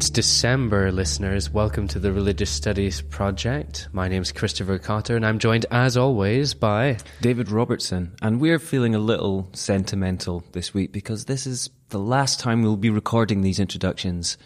It's 0.00 0.08
December, 0.08 0.90
listeners. 0.90 1.50
Welcome 1.50 1.86
to 1.88 1.98
the 1.98 2.10
Religious 2.10 2.48
Studies 2.48 3.02
Project. 3.02 3.90
My 3.92 4.08
name 4.08 4.22
is 4.22 4.32
Christopher 4.32 4.78
Cotter, 4.78 5.14
and 5.14 5.26
I'm 5.26 5.38
joined, 5.38 5.66
as 5.70 5.94
always, 5.98 6.54
by 6.54 6.96
David 7.20 7.50
Robertson. 7.50 8.14
And 8.22 8.40
we're 8.40 8.58
feeling 8.58 8.94
a 8.94 8.98
little 8.98 9.50
sentimental 9.52 10.42
this 10.52 10.72
week 10.72 10.90
because 10.90 11.26
this 11.26 11.46
is 11.46 11.68
the 11.90 11.98
last 11.98 12.40
time 12.40 12.62
we'll 12.62 12.78
be 12.78 12.88
recording 12.88 13.42
these 13.42 13.60
introductions 13.60 14.38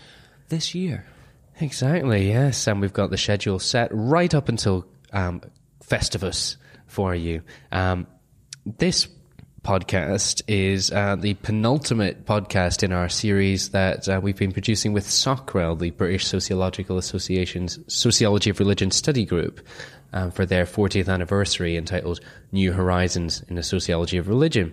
this 0.48 0.75
year. 0.75 1.07
Exactly, 1.61 2.27
yes. 2.27 2.66
And 2.66 2.80
we've 2.80 2.93
got 2.93 3.11
the 3.11 3.16
schedule 3.16 3.61
set 3.61 3.91
right 3.93 4.34
up 4.34 4.48
until 4.48 4.89
um, 5.12 5.41
Festivus 5.89 6.57
for 6.89 7.14
you. 7.14 7.43
Um, 7.71 8.09
this 8.66 9.07
podcast 9.65 10.43
is 10.46 10.93
uh, 10.93 11.17
the 11.17 11.35
penultimate 11.35 12.27
podcast 12.27 12.82
in 12.82 12.93
our 12.93 13.09
series 13.09 13.71
that 13.71 14.09
uh, 14.09 14.21
we've 14.22 14.36
been 14.36 14.53
producing 14.53 14.93
with 14.93 15.09
SOCREL, 15.09 15.79
the 15.79 15.91
British 15.91 16.27
Sociological 16.27 16.99
Association's 16.99 17.79
Sociology 17.89 18.50
of 18.50 18.61
Religion 18.61 18.91
Study 18.91 19.25
Group, 19.25 19.67
um, 20.13 20.31
for 20.31 20.45
their 20.45 20.67
40th 20.67 21.08
anniversary 21.08 21.77
entitled 21.77 22.21
New 22.53 22.72
Horizons 22.72 23.43
in 23.49 23.57
the 23.57 23.63
Sociology 23.63 24.19
of 24.19 24.29
Religion. 24.29 24.72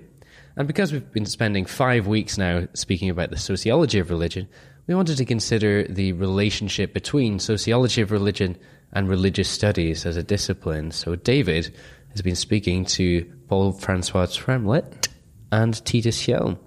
And 0.57 0.67
because 0.67 0.91
we've 0.91 1.11
been 1.13 1.25
spending 1.25 1.65
five 1.65 2.05
weeks 2.05 2.37
now 2.37 2.67
speaking 2.73 3.09
about 3.09 3.31
the 3.31 3.37
sociology 3.37 3.97
of 3.99 4.09
religion, 4.09 4.47
we 4.87 4.93
wanted 4.93 5.17
to 5.17 5.25
consider 5.25 5.83
the 5.83 6.11
relationship 6.13 6.93
between 6.93 7.39
sociology 7.39 8.01
of 8.01 8.11
religion 8.11 8.57
and 8.91 9.07
religious 9.07 9.49
studies 9.49 10.05
as 10.05 10.17
a 10.17 10.23
discipline. 10.23 10.91
So, 10.91 11.15
David 11.15 11.73
has 12.11 12.21
been 12.21 12.35
speaking 12.35 12.85
to 12.85 13.25
Paul 13.47 13.71
Francois 13.71 14.27
Tremlett 14.27 15.09
and 15.51 15.73
Titus 15.85 16.21
Hjelm. 16.25 16.57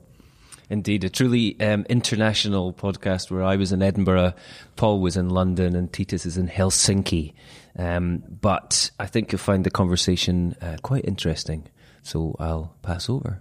Indeed, 0.71 1.05
a 1.05 1.11
truly 1.11 1.61
um, 1.61 1.85
international 1.89 2.73
podcast 2.73 3.31
where 3.31 3.43
I 3.43 3.57
was 3.57 3.73
in 3.73 3.83
Edinburgh, 3.83 4.35
Paul 4.77 5.01
was 5.01 5.17
in 5.17 5.29
London, 5.29 5.77
and 5.77 5.93
Titus 5.93 6.25
is 6.25 6.37
in 6.39 6.49
Helsinki. 6.49 7.35
Um, 7.79 8.23
but 8.29 8.91
I 8.99 9.07
think 9.07 9.31
you'll 9.31 9.39
find 9.39 9.65
the 9.65 9.71
conversation 9.71 10.57
uh, 10.61 10.77
quite 10.83 11.05
interesting. 11.05 11.69
So 12.03 12.35
I'll 12.39 12.75
pass 12.83 13.09
over. 13.09 13.41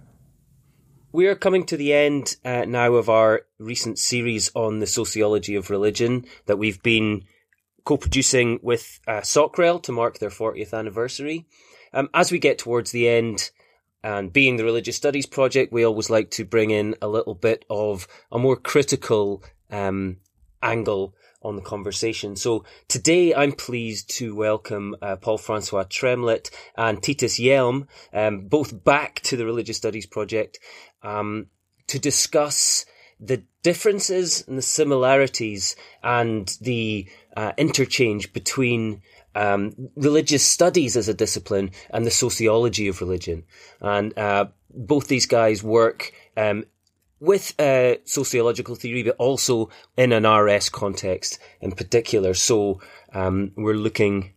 We 1.12 1.28
are 1.28 1.36
coming 1.36 1.64
to 1.66 1.76
the 1.76 1.92
end 1.92 2.36
uh, 2.44 2.64
now 2.66 2.94
of 2.94 3.08
our 3.08 3.42
recent 3.58 3.98
series 3.98 4.50
on 4.54 4.80
the 4.80 4.86
sociology 4.86 5.54
of 5.54 5.70
religion 5.70 6.26
that 6.46 6.56
we've 6.56 6.82
been 6.82 7.24
co-producing 7.84 8.58
with 8.62 9.00
uh, 9.06 9.20
SOCREL 9.20 9.82
to 9.84 9.92
mark 9.92 10.18
their 10.18 10.30
40th 10.30 10.76
anniversary. 10.76 11.46
Um, 11.94 12.10
as 12.12 12.30
we 12.32 12.38
get 12.38 12.58
towards 12.58 12.90
the 12.90 13.08
end, 13.08 13.50
and 14.02 14.30
being 14.30 14.56
the 14.56 14.64
religious 14.64 14.96
studies 14.96 15.24
project, 15.24 15.72
we 15.72 15.84
always 15.84 16.10
like 16.10 16.30
to 16.32 16.44
bring 16.44 16.70
in 16.70 16.94
a 17.00 17.08
little 17.08 17.34
bit 17.34 17.64
of 17.70 18.06
a 18.30 18.38
more 18.38 18.56
critical 18.56 19.42
um, 19.70 20.18
angle 20.62 21.14
on 21.40 21.56
the 21.56 21.62
conversation. 21.62 22.36
So 22.36 22.64
today 22.86 23.34
I'm 23.34 23.52
pleased 23.52 24.10
to 24.16 24.34
welcome 24.34 24.94
uh, 25.00 25.16
Paul 25.16 25.38
Francois 25.38 25.84
Tremlett 25.84 26.50
and 26.76 27.02
Titus 27.02 27.38
Hjelm, 27.38 27.86
um, 28.12 28.48
both 28.48 28.84
back 28.84 29.20
to 29.22 29.38
the 29.38 29.46
Religious 29.46 29.78
Studies 29.78 30.06
Project, 30.06 30.58
um, 31.02 31.46
to 31.86 31.98
discuss 31.98 32.84
the 33.20 33.44
differences 33.62 34.46
and 34.46 34.58
the 34.58 34.62
similarities 34.62 35.76
and 36.02 36.58
the 36.60 37.08
uh, 37.36 37.52
interchange 37.56 38.32
between 38.34 39.00
um, 39.34 39.90
religious 39.96 40.46
studies 40.46 40.96
as 40.96 41.08
a 41.08 41.14
discipline 41.14 41.70
and 41.90 42.06
the 42.06 42.10
sociology 42.10 42.88
of 42.88 43.00
religion. 43.00 43.44
And 43.80 44.16
uh, 44.18 44.46
both 44.70 45.08
these 45.08 45.26
guys 45.26 45.62
work 45.62 46.12
um, 46.36 46.64
with 47.20 47.58
uh, 47.58 47.96
sociological 48.04 48.74
theory, 48.74 49.02
but 49.02 49.16
also 49.16 49.70
in 49.96 50.12
an 50.12 50.26
RS 50.26 50.68
context 50.68 51.38
in 51.60 51.72
particular. 51.72 52.34
So 52.34 52.80
um, 53.12 53.52
we're 53.56 53.74
looking 53.74 54.33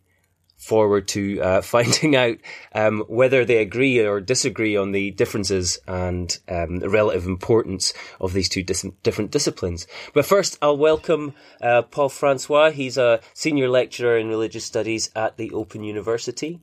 forward 0.58 1.08
to 1.08 1.40
uh, 1.40 1.62
finding 1.62 2.14
out 2.16 2.36
um, 2.74 3.04
whether 3.08 3.44
they 3.44 3.58
agree 3.58 4.04
or 4.04 4.20
disagree 4.20 4.76
on 4.76 4.92
the 4.92 5.12
differences 5.12 5.78
and 5.86 6.38
um, 6.48 6.80
the 6.80 6.90
relative 6.90 7.26
importance 7.26 7.94
of 8.20 8.32
these 8.32 8.48
two 8.48 8.62
dis- 8.62 8.84
different 9.02 9.30
disciplines. 9.30 9.86
But 10.12 10.26
first, 10.26 10.58
I'll 10.60 10.76
welcome 10.76 11.34
uh, 11.62 11.82
Paul 11.82 12.10
Francois. 12.10 12.70
He's 12.70 12.98
a 12.98 13.20
senior 13.32 13.68
lecturer 13.68 14.18
in 14.18 14.28
religious 14.28 14.64
studies 14.64 15.10
at 15.16 15.36
the 15.36 15.52
Open 15.52 15.82
University. 15.82 16.60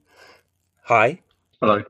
Hi. 0.83 1.21
Hello. 1.61 1.83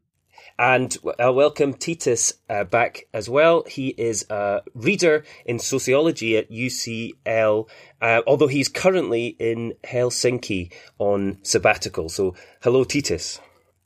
And 0.57 0.97
uh, 1.21 1.33
welcome 1.33 1.73
Titus 1.73 2.33
uh, 2.49 2.63
back 2.63 3.07
as 3.13 3.29
well. 3.29 3.65
He 3.67 3.89
is 3.89 4.25
a 4.29 4.61
reader 4.73 5.25
in 5.45 5.59
sociology 5.59 6.37
at 6.37 6.49
UCL, 6.49 7.67
uh, 8.01 8.21
although 8.25 8.47
he's 8.47 8.69
currently 8.69 9.35
in 9.37 9.73
Helsinki 9.83 10.71
on 10.97 11.39
sabbatical. 11.43 12.07
So, 12.07 12.35
hello, 12.61 12.85
Titus. 12.85 13.41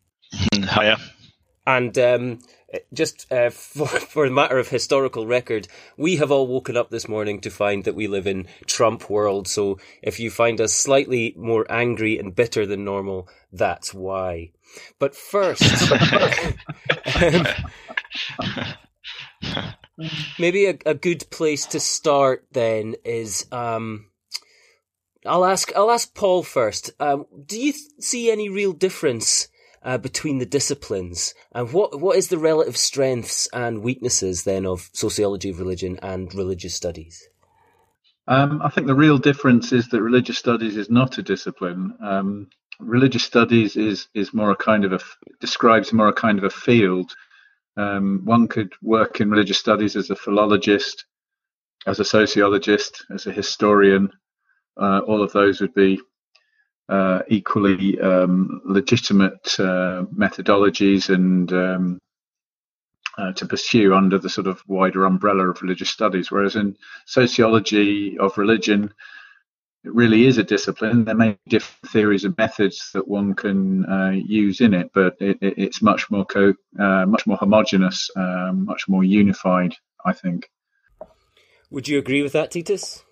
Hiya. 0.54 0.98
And 1.66 1.98
um, 1.98 2.40
just 2.94 3.32
uh, 3.32 3.50
for, 3.52 3.88
for 3.88 4.26
a 4.26 4.32
matter 4.32 4.58
of 4.58 4.70
historical 4.70 5.28
record, 5.28 5.68
we 5.98 6.18
have 6.18 6.32
all 6.32 6.48
woken 6.48 6.78
up 6.78 6.90
this 6.90 7.08
morning 7.08 7.42
to 7.42 7.50
find 7.50 7.84
that 7.84 7.96
we 7.96 8.08
live 8.08 8.28
in 8.28 8.48
Trump 8.66 9.10
world. 9.10 9.48
So, 9.48 9.80
if 10.02 10.20
you 10.20 10.30
find 10.30 10.62
us 10.62 10.74
slightly 10.74 11.34
more 11.38 11.66
angry 11.70 12.18
and 12.18 12.36
bitter 12.36 12.66
than 12.66 12.86
normal, 12.86 13.28
that's 13.52 13.94
why. 13.94 14.52
But 15.00 15.16
first, 15.16 15.64
um, 17.22 17.48
maybe 20.38 20.66
a, 20.66 20.78
a, 20.86 20.94
good 20.94 21.30
place 21.32 21.66
to 21.68 21.80
start 21.80 22.46
then 22.52 22.96
is 23.04 23.48
um, 23.52 24.12
I'll 25.26 25.46
ask 25.46 25.72
I'll 25.76 25.90
ask 25.90 26.14
Paul 26.14 26.44
first. 26.44 26.92
Um, 27.00 27.26
do 27.46 27.60
you 27.60 27.72
th- 27.72 27.84
see 28.00 28.30
any 28.30 28.48
real 28.50 28.74
difference 28.74 29.48
uh, 29.84 29.98
between 29.98 30.40
the 30.40 30.46
disciplines, 30.46 31.34
and 31.54 31.72
what 31.74 32.00
what 32.00 32.18
is 32.18 32.28
the 32.28 32.38
relative 32.38 32.78
strengths 32.78 33.48
and 33.54 33.82
weaknesses 33.82 34.44
then 34.44 34.66
of 34.66 34.90
sociology 34.94 35.50
of 35.50 35.60
religion 35.60 36.00
and 36.02 36.34
religious 36.34 36.76
studies? 36.76 37.28
Um, 38.28 38.62
I 38.62 38.70
think 38.70 38.88
the 38.88 38.96
real 38.96 39.18
difference 39.18 39.72
is 39.72 39.88
that 39.90 40.04
religious 40.04 40.38
studies 40.38 40.78
is 40.78 40.90
not 40.90 41.18
a 41.18 41.24
discipline. 41.24 41.98
Um, 42.02 42.48
religious 42.80 43.24
studies 43.24 43.76
is 43.76 44.08
is 44.14 44.34
more 44.34 44.52
a 44.52 44.56
kind 44.56 44.86
of 44.86 44.94
a 44.94 45.00
describes 45.40 45.92
more 45.94 46.10
a 46.10 46.14
kind 46.14 46.38
of 46.38 46.44
a 46.44 46.50
field. 46.50 47.12
Um, 47.78 48.22
one 48.26 48.48
could 48.48 48.74
work 48.82 49.22
in 49.22 49.32
religious 49.32 49.58
studies 49.58 49.96
as 49.96 50.10
a 50.10 50.16
philologist, 50.16 51.06
as 51.88 52.00
a 52.00 52.06
sociologist, 52.06 53.06
as 53.10 53.26
a 53.26 53.32
historian. 53.32 54.10
Uh, 54.80 55.00
all 55.00 55.24
of 55.24 55.32
those 55.34 55.60
would 55.60 55.74
be 55.74 56.00
uh, 56.90 57.22
equally 57.28 58.00
um, 58.02 58.62
legitimate 58.66 59.60
uh, 59.60 60.04
methodologies 60.16 61.14
and 61.14 61.54
um, 61.54 62.00
uh, 63.18 63.32
to 63.34 63.46
pursue 63.46 63.94
under 63.94 64.18
the 64.18 64.30
sort 64.30 64.48
of 64.48 64.64
wider 64.68 65.06
umbrella 65.06 65.50
of 65.50 65.62
religious 65.62 65.90
studies. 65.90 66.32
Whereas 66.32 66.56
in 66.56 66.78
sociology 67.06 68.18
of 68.18 68.38
religion, 68.38 68.94
it 69.84 69.94
really 69.94 70.26
is 70.26 70.38
a 70.38 70.44
discipline. 70.44 71.06
There 71.06 71.16
may 71.16 71.32
be 71.32 71.38
different 71.50 71.92
theories 71.92 72.26
and 72.26 72.38
methods 72.38 72.92
that 72.94 73.08
one 73.08 73.34
can 73.34 73.86
uh, 73.86 74.12
use 74.12 74.62
in 74.62 74.74
it, 74.74 74.92
but 74.94 75.16
it, 75.20 75.38
it, 75.42 75.54
it's 75.58 75.82
much 75.82 76.10
more 76.10 76.26
co- 76.26 76.56
uh, 76.80 77.06
much 77.06 77.28
more 77.28 77.38
homogenous, 77.38 78.10
uh, 78.16 78.52
much 78.54 78.88
more 78.88 79.04
unified. 79.04 79.76
I 80.06 80.14
think. 80.14 80.50
Would 81.70 81.88
you 81.88 82.00
agree 82.00 82.24
with 82.24 82.34
that, 82.34 82.52
Titus? 82.52 83.04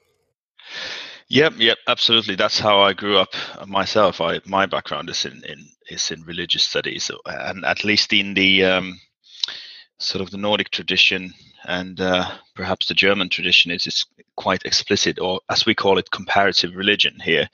Yep, 1.29 1.53
yep, 1.57 1.77
absolutely. 1.87 2.35
That's 2.35 2.59
how 2.59 2.79
I 2.79 2.93
grew 2.93 3.17
up 3.17 3.33
myself. 3.65 4.21
I 4.21 4.39
my 4.45 4.65
background 4.65 5.09
is 5.09 5.25
in, 5.25 5.43
in 5.43 5.67
is 5.89 6.09
in 6.11 6.23
religious 6.23 6.63
studies, 6.63 7.11
and 7.25 7.65
at 7.65 7.83
least 7.83 8.13
in 8.13 8.33
the 8.33 8.63
um, 8.63 8.99
sort 9.99 10.21
of 10.21 10.31
the 10.31 10.37
Nordic 10.37 10.69
tradition 10.69 11.33
and 11.65 11.99
uh, 11.99 12.31
perhaps 12.55 12.87
the 12.87 12.93
German 12.93 13.27
tradition 13.29 13.71
is, 13.71 13.85
is 13.87 14.05
quite 14.37 14.63
explicit, 14.63 15.19
or 15.19 15.41
as 15.49 15.65
we 15.65 15.75
call 15.75 15.97
it, 15.97 16.11
comparative 16.11 16.75
religion 16.75 17.17
here. 17.21 17.49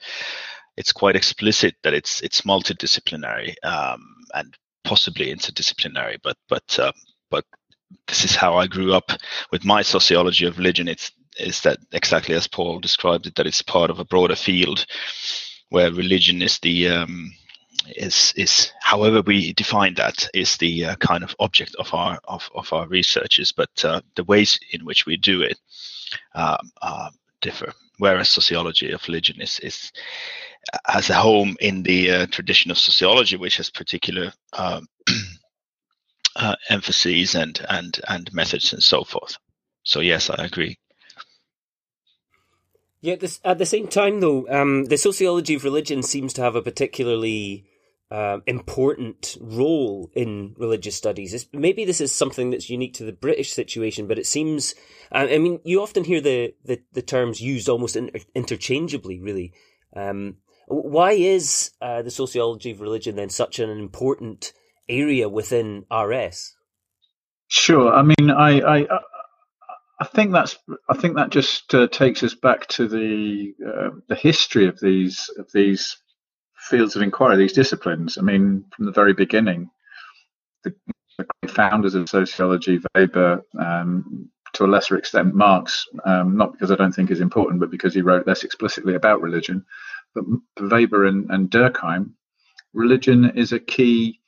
It's 0.76 0.92
quite 0.92 1.16
explicit 1.16 1.74
that 1.82 1.94
it's 1.94 2.20
it's 2.20 2.42
multidisciplinary 2.42 3.54
um, 3.64 4.00
and 4.34 4.54
possibly 4.84 5.34
interdisciplinary, 5.34 6.18
but 6.22 6.36
but 6.48 6.78
uh, 6.78 6.92
but 7.30 7.44
this 8.06 8.24
is 8.24 8.36
how 8.36 8.56
I 8.56 8.66
grew 8.68 8.94
up 8.94 9.10
with 9.50 9.64
my 9.64 9.82
sociology 9.82 10.46
of 10.46 10.58
religion. 10.58 10.88
It's 10.88 11.10
is 11.38 11.60
that 11.62 11.78
exactly 11.92 12.34
as 12.34 12.46
Paul 12.46 12.80
described 12.80 13.26
it, 13.26 13.34
that 13.36 13.46
it's 13.46 13.62
part 13.62 13.90
of 13.90 13.98
a 13.98 14.04
broader 14.04 14.36
field 14.36 14.86
where 15.70 15.90
religion 15.92 16.42
is 16.42 16.58
the 16.60 16.88
um, 16.88 17.32
is 17.96 18.32
is 18.36 18.72
however 18.80 19.22
we 19.22 19.52
define 19.52 19.94
that 19.94 20.28
is 20.34 20.56
the 20.56 20.84
uh, 20.86 20.96
kind 20.96 21.24
of 21.24 21.34
object 21.40 21.74
of 21.76 21.92
our 21.92 22.18
of, 22.24 22.48
of 22.54 22.72
our 22.72 22.86
researches, 22.86 23.52
but 23.52 23.84
uh, 23.84 24.00
the 24.14 24.24
ways 24.24 24.58
in 24.72 24.84
which 24.84 25.06
we 25.06 25.16
do 25.16 25.42
it 25.42 25.58
uh, 26.34 26.58
differ. 27.40 27.72
Whereas 27.98 28.28
sociology 28.28 28.90
of 28.92 29.06
religion 29.06 29.40
is 29.40 29.58
is 29.60 29.92
has 30.86 31.10
a 31.10 31.14
home 31.14 31.56
in 31.60 31.82
the 31.82 32.10
uh, 32.10 32.26
tradition 32.26 32.70
of 32.70 32.78
sociology, 32.78 33.36
which 33.36 33.58
has 33.58 33.70
particular 33.70 34.32
um, 34.54 34.86
uh, 36.36 36.56
emphases 36.70 37.34
and 37.34 37.64
and 37.68 38.00
and 38.08 38.32
methods 38.32 38.72
and 38.72 38.82
so 38.82 39.04
forth. 39.04 39.36
So 39.84 40.00
yes, 40.00 40.30
I 40.30 40.44
agree. 40.44 40.78
Yeah, 43.04 43.16
this, 43.16 43.38
at 43.44 43.58
the 43.58 43.66
same 43.66 43.86
time, 43.86 44.20
though, 44.20 44.48
um, 44.48 44.86
the 44.86 44.96
sociology 44.96 45.52
of 45.52 45.62
religion 45.62 46.02
seems 46.02 46.32
to 46.32 46.42
have 46.42 46.56
a 46.56 46.62
particularly 46.62 47.66
uh, 48.10 48.38
important 48.46 49.36
role 49.42 50.10
in 50.14 50.54
religious 50.56 50.96
studies. 50.96 51.34
It's, 51.34 51.46
maybe 51.52 51.84
this 51.84 52.00
is 52.00 52.14
something 52.14 52.48
that's 52.48 52.70
unique 52.70 52.94
to 52.94 53.04
the 53.04 53.12
British 53.12 53.52
situation, 53.52 54.06
but 54.06 54.18
it 54.18 54.24
seems. 54.24 54.74
I 55.12 55.36
mean, 55.36 55.60
you 55.64 55.82
often 55.82 56.04
hear 56.04 56.22
the, 56.22 56.54
the, 56.64 56.80
the 56.94 57.02
terms 57.02 57.42
used 57.42 57.68
almost 57.68 57.94
inter- 57.94 58.20
interchangeably. 58.34 59.20
Really, 59.20 59.52
um, 59.94 60.38
why 60.66 61.12
is 61.12 61.72
uh, 61.82 62.00
the 62.00 62.10
sociology 62.10 62.70
of 62.70 62.80
religion 62.80 63.16
then 63.16 63.28
such 63.28 63.58
an 63.58 63.68
important 63.68 64.54
area 64.88 65.28
within 65.28 65.84
RS? 65.92 66.54
Sure. 67.48 67.92
I 67.92 68.02
mean, 68.02 68.30
I, 68.30 68.60
I, 68.60 68.86
I 70.04 70.06
think 70.08 70.32
that's. 70.32 70.58
I 70.90 70.96
think 70.96 71.16
that 71.16 71.30
just 71.30 71.74
uh, 71.74 71.88
takes 71.88 72.22
us 72.22 72.34
back 72.34 72.66
to 72.68 72.86
the 72.86 73.54
uh, 73.66 73.90
the 74.06 74.14
history 74.14 74.68
of 74.68 74.78
these 74.78 75.30
of 75.38 75.50
these 75.52 75.96
fields 76.68 76.94
of 76.94 77.00
inquiry, 77.00 77.38
these 77.38 77.54
disciplines. 77.54 78.18
I 78.18 78.20
mean, 78.20 78.66
from 78.76 78.84
the 78.84 78.92
very 78.92 79.14
beginning, 79.14 79.70
the, 80.62 80.74
the 81.18 81.48
founders 81.48 81.94
of 81.94 82.10
sociology, 82.10 82.80
Weber, 82.94 83.42
um, 83.58 84.28
to 84.52 84.66
a 84.66 84.66
lesser 84.66 84.98
extent, 84.98 85.34
Marx, 85.34 85.86
um, 86.04 86.36
not 86.36 86.52
because 86.52 86.70
I 86.70 86.76
don't 86.76 86.92
think 86.92 87.10
is 87.10 87.20
important, 87.22 87.60
but 87.60 87.70
because 87.70 87.94
he 87.94 88.02
wrote 88.02 88.26
less 88.26 88.44
explicitly 88.44 88.96
about 88.96 89.22
religion. 89.22 89.64
But 90.14 90.24
Weber 90.60 91.06
and, 91.06 91.30
and 91.30 91.50
Durkheim, 91.50 92.10
religion 92.74 93.32
is 93.36 93.52
a 93.52 93.58
key. 93.58 94.20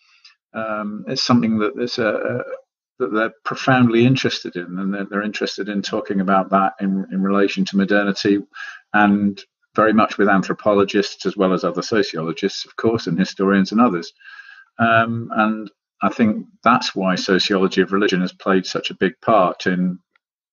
Um, 0.54 1.04
it's 1.06 1.22
something 1.22 1.58
that 1.58 1.78
is 1.78 1.98
a, 1.98 2.08
a 2.08 2.42
that 2.98 3.12
they're 3.12 3.34
profoundly 3.44 4.06
interested 4.06 4.56
in, 4.56 4.78
and 4.78 4.92
they're, 4.94 5.04
they're, 5.04 5.22
interested 5.22 5.68
in 5.68 5.82
talking 5.82 6.20
about 6.20 6.50
that 6.50 6.74
in, 6.80 7.06
in 7.12 7.22
relation 7.22 7.64
to 7.66 7.76
modernity 7.76 8.38
and 8.94 9.42
very 9.74 9.92
much 9.92 10.16
with 10.16 10.28
anthropologists 10.28 11.26
as 11.26 11.36
well 11.36 11.52
as 11.52 11.62
other 11.62 11.82
sociologists, 11.82 12.64
of 12.64 12.74
course, 12.76 13.06
and 13.06 13.18
historians 13.18 13.72
and 13.72 13.80
others. 13.80 14.12
Um, 14.78 15.30
and 15.36 15.70
I 16.02 16.08
think 16.08 16.46
that's 16.64 16.94
why 16.94 17.14
sociology 17.14 17.82
of 17.82 17.92
religion 17.92 18.22
has 18.22 18.32
played 18.32 18.66
such 18.66 18.90
a 18.90 18.94
big 18.94 19.12
part 19.20 19.66
in, 19.66 19.98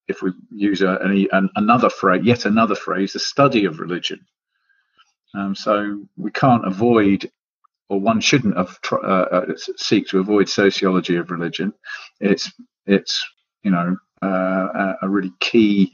if 0.07 0.21
we 0.21 0.31
use 0.51 0.81
a, 0.81 0.97
an, 0.97 1.49
another 1.55 1.89
phrase, 1.89 2.23
yet 2.23 2.45
another 2.45 2.75
phrase, 2.75 3.13
the 3.13 3.19
study 3.19 3.65
of 3.65 3.79
religion. 3.79 4.25
Um, 5.33 5.55
so 5.55 6.05
we 6.17 6.31
can't 6.31 6.67
avoid, 6.67 7.29
or 7.93 7.99
one 7.99 8.19
shouldn't 8.19 8.57
have 8.57 8.81
tr- 8.81 9.05
uh, 9.05 9.25
uh, 9.25 9.45
seek 9.77 10.07
to 10.07 10.19
avoid 10.19 10.49
sociology 10.49 11.15
of 11.15 11.29
religion. 11.29 11.73
It's 12.19 12.51
it's 12.87 13.23
you 13.61 13.69
know 13.69 13.95
uh, 14.21 14.93
a 15.01 15.07
really 15.07 15.31
key 15.39 15.93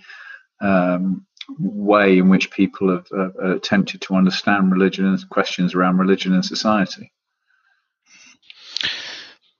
um, 0.61 1.25
way 1.59 2.17
in 2.17 2.29
which 2.29 2.51
people 2.51 2.89
have 2.89 3.07
uh, 3.11 3.55
attempted 3.55 4.01
to 4.01 4.15
understand 4.15 4.71
religion 4.71 5.05
and 5.05 5.29
questions 5.29 5.75
around 5.75 5.97
religion 5.97 6.33
and 6.33 6.45
society. 6.45 7.11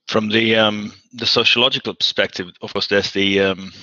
From 0.08 0.30
the 0.30 0.56
um, 0.56 0.94
the 1.14 1.26
sociological 1.26 1.94
perspective, 1.94 2.48
of 2.62 2.72
course, 2.72 2.88
there's 2.88 3.12
the 3.12 3.42
um, 3.42 3.74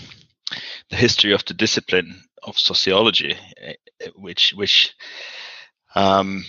the 0.89 0.97
history 0.97 1.33
of 1.35 1.45
the 1.45 1.55
discipline 1.55 2.23
of 2.43 2.59
sociology, 2.59 3.37
eh, 3.61 3.75
which 4.15 4.55
which 4.57 4.95
um, 5.95 6.43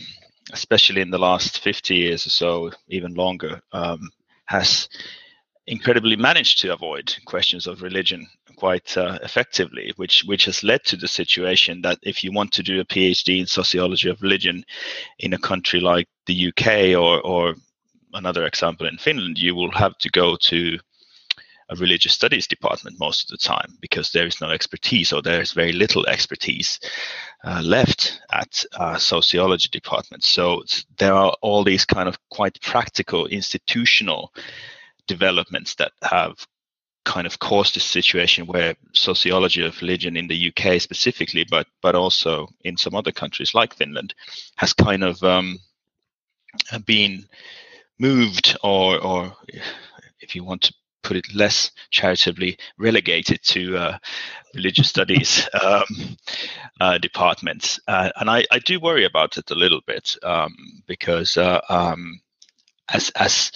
especially 0.54 1.02
in 1.02 1.10
the 1.10 1.20
last 1.20 1.60
50 1.60 1.96
years 1.96 2.26
or 2.26 2.30
so, 2.30 2.72
even 2.88 3.14
longer, 3.14 3.62
um, 3.72 4.10
has 4.46 4.88
incredibly 5.68 6.16
managed 6.16 6.62
to 6.62 6.74
avoid 6.74 7.14
questions 7.26 7.68
of 7.68 7.82
religion 7.82 8.28
quite 8.56 8.98
uh, 8.98 9.20
effectively, 9.22 9.94
which 9.98 10.24
which 10.26 10.46
has 10.46 10.64
led 10.64 10.84
to 10.86 10.98
the 10.98 11.08
situation 11.08 11.82
that 11.82 12.00
if 12.02 12.24
you 12.24 12.32
want 12.32 12.52
to 12.52 12.64
do 12.64 12.80
a 12.80 12.86
PhD 12.86 13.40
in 13.40 13.46
sociology 13.46 14.10
of 14.10 14.22
religion 14.22 14.64
in 15.20 15.34
a 15.34 15.38
country 15.38 15.80
like 15.80 16.08
the 16.26 16.48
UK 16.48 16.98
or 17.00 17.22
or 17.22 17.56
another 18.14 18.46
example 18.46 18.88
in 18.88 18.98
Finland, 18.98 19.38
you 19.38 19.54
will 19.54 19.72
have 19.72 19.98
to 20.00 20.10
go 20.10 20.36
to 20.36 20.80
a 21.70 21.76
religious 21.76 22.14
studies 22.14 22.48
department 22.48 23.00
most 23.00 23.24
of 23.24 23.38
the 23.38 23.46
time 23.46 23.78
because 23.82 24.12
there 24.12 24.26
is 24.26 24.40
no 24.40 24.52
expertise 24.52 25.12
or 25.12 25.22
there 25.22 25.42
is 25.42 25.52
very 25.52 25.74
little 25.74 26.08
expertise 26.08 26.80
uh, 27.44 27.62
left 27.64 28.22
at 28.32 28.64
uh, 28.78 28.98
sociology 28.98 29.70
departments. 29.72 30.28
So 30.28 30.64
there 30.98 31.14
are 31.14 31.36
all 31.42 31.64
these 31.64 31.86
kind 31.86 32.08
of 32.08 32.18
quite 32.30 32.62
practical 32.62 33.28
institutional 33.28 34.34
developments 35.08 35.76
that 35.76 35.92
have 36.04 36.48
kind 37.06 37.26
of 37.26 37.40
caused 37.40 37.76
this 37.76 37.86
situation 37.86 38.46
where 38.48 38.76
sociology 38.94 39.66
of 39.66 39.82
religion 39.82 40.18
in 40.18 40.28
the 40.28 40.52
UK 40.52 40.82
specifically, 40.82 41.46
but 41.50 41.68
but 41.82 41.96
also 41.96 42.50
in 42.64 42.76
some 42.76 42.96
other 42.96 43.14
countries 43.14 43.54
like 43.54 43.74
Finland, 43.74 44.14
has 44.58 44.74
kind 44.74 45.04
of 45.04 45.24
um, 45.24 45.58
been 46.86 47.26
moved 47.98 48.58
or 48.62 49.00
or 49.00 49.34
if 50.20 50.36
you 50.36 50.44
want 50.44 50.62
to 50.64 50.74
put 51.08 51.18
it 51.18 51.34
less 51.34 51.72
charitably 51.90 52.58
relegated 52.78 53.42
to 53.42 53.78
uh, 53.78 53.98
religious 54.54 54.90
studies 54.90 55.48
um, 55.64 55.86
uh, 56.82 56.98
departments? 56.98 57.80
Uh, 57.88 58.10
and 58.18 58.30
I, 58.30 58.44
I, 58.52 58.60
do 58.60 58.80
worry 58.80 59.06
about 59.06 59.38
it 59.38 59.50
a 59.50 59.56
little 59.56 59.82
bit 59.88 60.16
um, 60.24 60.54
because 60.86 61.38
uh, 61.38 61.62
um, 61.70 62.20
as 62.90 63.10
as 63.16 63.52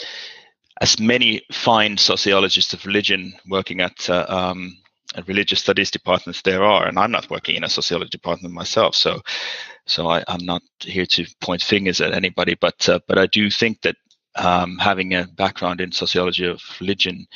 as 0.80 1.00
many 1.00 1.42
fine 1.51 1.98
sociologists 1.98 2.74
of 2.74 2.86
religion 2.86 3.33
working 3.48 3.81
at, 3.81 4.09
uh, 4.09 4.25
um, 4.27 4.75
at 5.15 5.27
religious 5.27 5.59
studies 5.59 5.92
departments 5.92 6.42
there 6.42 6.63
are, 6.63 6.88
and 6.88 6.98
I'm 6.98 7.12
not 7.12 7.30
working 7.30 7.56
in 7.56 7.63
a 7.63 7.69
sociology 7.69 8.09
department 8.09 8.56
myself, 8.56 8.95
so 8.95 9.21
so 9.86 10.07
I, 10.07 10.24
am 10.27 10.45
not 10.45 10.62
here 10.80 11.06
to 11.06 11.25
point 11.42 11.62
fingers 11.62 12.00
at 12.01 12.13
anybody, 12.13 12.56
but 12.56 12.88
uh, 12.88 13.00
but 13.07 13.18
I 13.18 13.27
do 13.27 13.50
think 13.50 13.81
that 13.81 13.95
um, 14.36 14.78
having 14.78 15.13
a 15.13 15.28
background 15.28 15.81
in 15.81 15.92
sociology 15.92 16.45
of 16.45 16.62
religion 16.80 17.28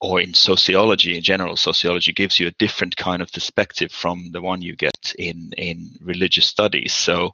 or 0.00 0.20
in 0.20 0.32
sociology 0.32 1.16
in 1.16 1.22
general, 1.22 1.56
sociology 1.56 2.12
gives 2.12 2.40
you 2.40 2.46
a 2.46 2.52
different 2.52 2.96
kind 2.96 3.20
of 3.20 3.32
perspective 3.32 3.92
from 3.92 4.30
the 4.32 4.40
one 4.40 4.62
you 4.62 4.74
get 4.74 5.14
in 5.18 5.52
in 5.58 5.90
religious 6.00 6.46
studies. 6.46 6.92
So 6.92 7.32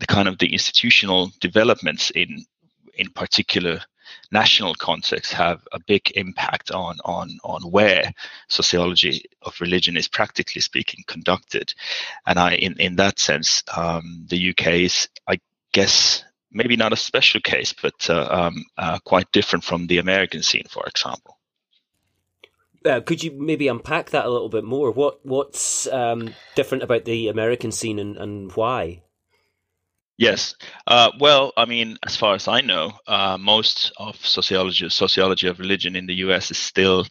the 0.00 0.06
kind 0.06 0.28
of 0.28 0.38
the 0.38 0.52
institutional 0.52 1.30
developments 1.40 2.10
in 2.10 2.44
in 2.96 3.10
particular 3.10 3.80
national 4.30 4.74
contexts 4.74 5.32
have 5.32 5.66
a 5.72 5.80
big 5.86 6.10
impact 6.16 6.70
on 6.70 6.96
on 7.04 7.38
on 7.44 7.62
where 7.70 8.12
sociology 8.48 9.24
of 9.42 9.60
religion 9.60 9.96
is 9.96 10.08
practically 10.08 10.60
speaking 10.60 11.02
conducted 11.06 11.74
and 12.26 12.38
i 12.38 12.54
in 12.54 12.78
in 12.80 12.96
that 12.96 13.18
sense 13.18 13.62
um, 13.76 14.24
the 14.28 14.50
uk 14.50 14.66
is 14.66 15.08
i 15.28 15.38
guess 15.72 16.24
maybe 16.54 16.76
not 16.76 16.92
a 16.92 16.96
special 16.96 17.40
case 17.40 17.74
but 17.82 18.08
uh, 18.08 18.28
um, 18.30 18.64
uh, 18.78 18.98
quite 19.04 19.30
different 19.32 19.64
from 19.64 19.86
the 19.86 19.98
american 19.98 20.42
scene 20.42 20.66
for 20.70 20.86
example 20.86 21.38
uh, 22.84 23.00
could 23.00 23.22
you 23.22 23.32
maybe 23.32 23.68
unpack 23.68 24.10
that 24.10 24.26
a 24.26 24.30
little 24.30 24.48
bit 24.48 24.64
more? 24.64 24.90
What 24.90 25.24
what's 25.24 25.86
um, 25.86 26.34
different 26.54 26.84
about 26.84 27.04
the 27.04 27.28
American 27.28 27.72
scene 27.72 27.98
and, 27.98 28.16
and 28.16 28.52
why? 28.52 29.02
Yes. 30.16 30.54
Uh, 30.86 31.10
well, 31.18 31.52
I 31.56 31.64
mean, 31.64 31.98
as 32.04 32.14
far 32.14 32.34
as 32.34 32.46
I 32.46 32.60
know, 32.60 32.92
uh, 33.06 33.36
most 33.38 33.92
of 33.96 34.16
sociology, 34.16 34.88
sociology 34.88 35.48
of 35.48 35.58
religion 35.58 35.96
in 35.96 36.06
the 36.06 36.14
U.S. 36.16 36.50
is 36.52 36.58
still 36.58 37.06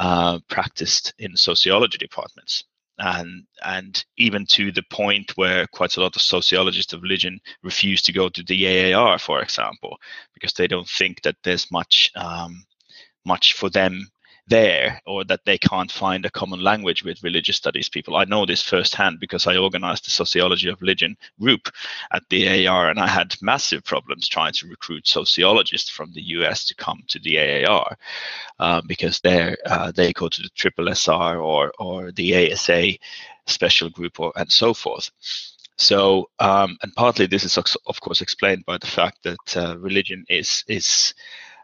uh, 0.00 0.38
practiced 0.48 1.12
in 1.18 1.36
sociology 1.36 1.98
departments, 1.98 2.64
and 2.98 3.44
and 3.64 4.04
even 4.16 4.46
to 4.46 4.72
the 4.72 4.82
point 4.90 5.32
where 5.36 5.66
quite 5.68 5.96
a 5.96 6.00
lot 6.00 6.16
of 6.16 6.22
sociologists 6.22 6.92
of 6.92 7.02
religion 7.02 7.38
refuse 7.62 8.02
to 8.02 8.12
go 8.12 8.28
to 8.28 8.42
the 8.42 8.92
AAR, 8.92 9.18
for 9.18 9.40
example, 9.40 9.96
because 10.34 10.52
they 10.52 10.66
don't 10.66 10.88
think 10.88 11.22
that 11.22 11.36
there's 11.44 11.70
much 11.70 12.10
um, 12.16 12.64
much 13.24 13.52
for 13.52 13.70
them 13.70 14.08
there 14.48 15.00
or 15.06 15.24
that 15.24 15.44
they 15.44 15.58
can't 15.58 15.90
find 15.90 16.24
a 16.24 16.30
common 16.30 16.62
language 16.62 17.04
with 17.04 17.22
religious 17.22 17.56
studies 17.56 17.88
people. 17.88 18.16
I 18.16 18.24
know 18.24 18.46
this 18.46 18.62
firsthand 18.62 19.20
because 19.20 19.46
I 19.46 19.56
organized 19.56 20.06
the 20.06 20.10
sociology 20.10 20.68
of 20.68 20.80
religion 20.80 21.16
group 21.40 21.68
at 22.12 22.22
the 22.28 22.66
AAR 22.66 22.90
and 22.90 22.98
I 22.98 23.06
had 23.06 23.36
massive 23.42 23.84
problems 23.84 24.28
trying 24.28 24.52
to 24.54 24.68
recruit 24.68 25.06
sociologists 25.06 25.90
from 25.90 26.12
the 26.12 26.22
US 26.38 26.64
to 26.66 26.74
come 26.74 27.02
to 27.08 27.18
the 27.18 27.38
AAR 27.38 27.96
uh, 28.58 28.82
because 28.86 29.20
they 29.20 29.56
uh, 29.66 29.92
they 29.92 30.12
go 30.12 30.28
to 30.28 30.42
the 30.42 30.50
triple 30.50 30.88
SR 30.88 31.38
or, 31.40 31.72
or 31.78 32.12
the 32.12 32.52
ASA 32.52 32.98
special 33.46 33.90
group 33.90 34.20
or, 34.20 34.32
and 34.36 34.50
so 34.50 34.74
forth. 34.74 35.10
So, 35.76 36.28
um, 36.40 36.76
and 36.82 36.92
partly 36.94 37.26
this 37.26 37.44
is 37.44 37.56
of 37.56 38.00
course 38.00 38.20
explained 38.20 38.64
by 38.66 38.78
the 38.78 38.86
fact 38.86 39.22
that 39.22 39.56
uh, 39.56 39.78
religion 39.78 40.24
is 40.28 40.64
is 40.66 41.14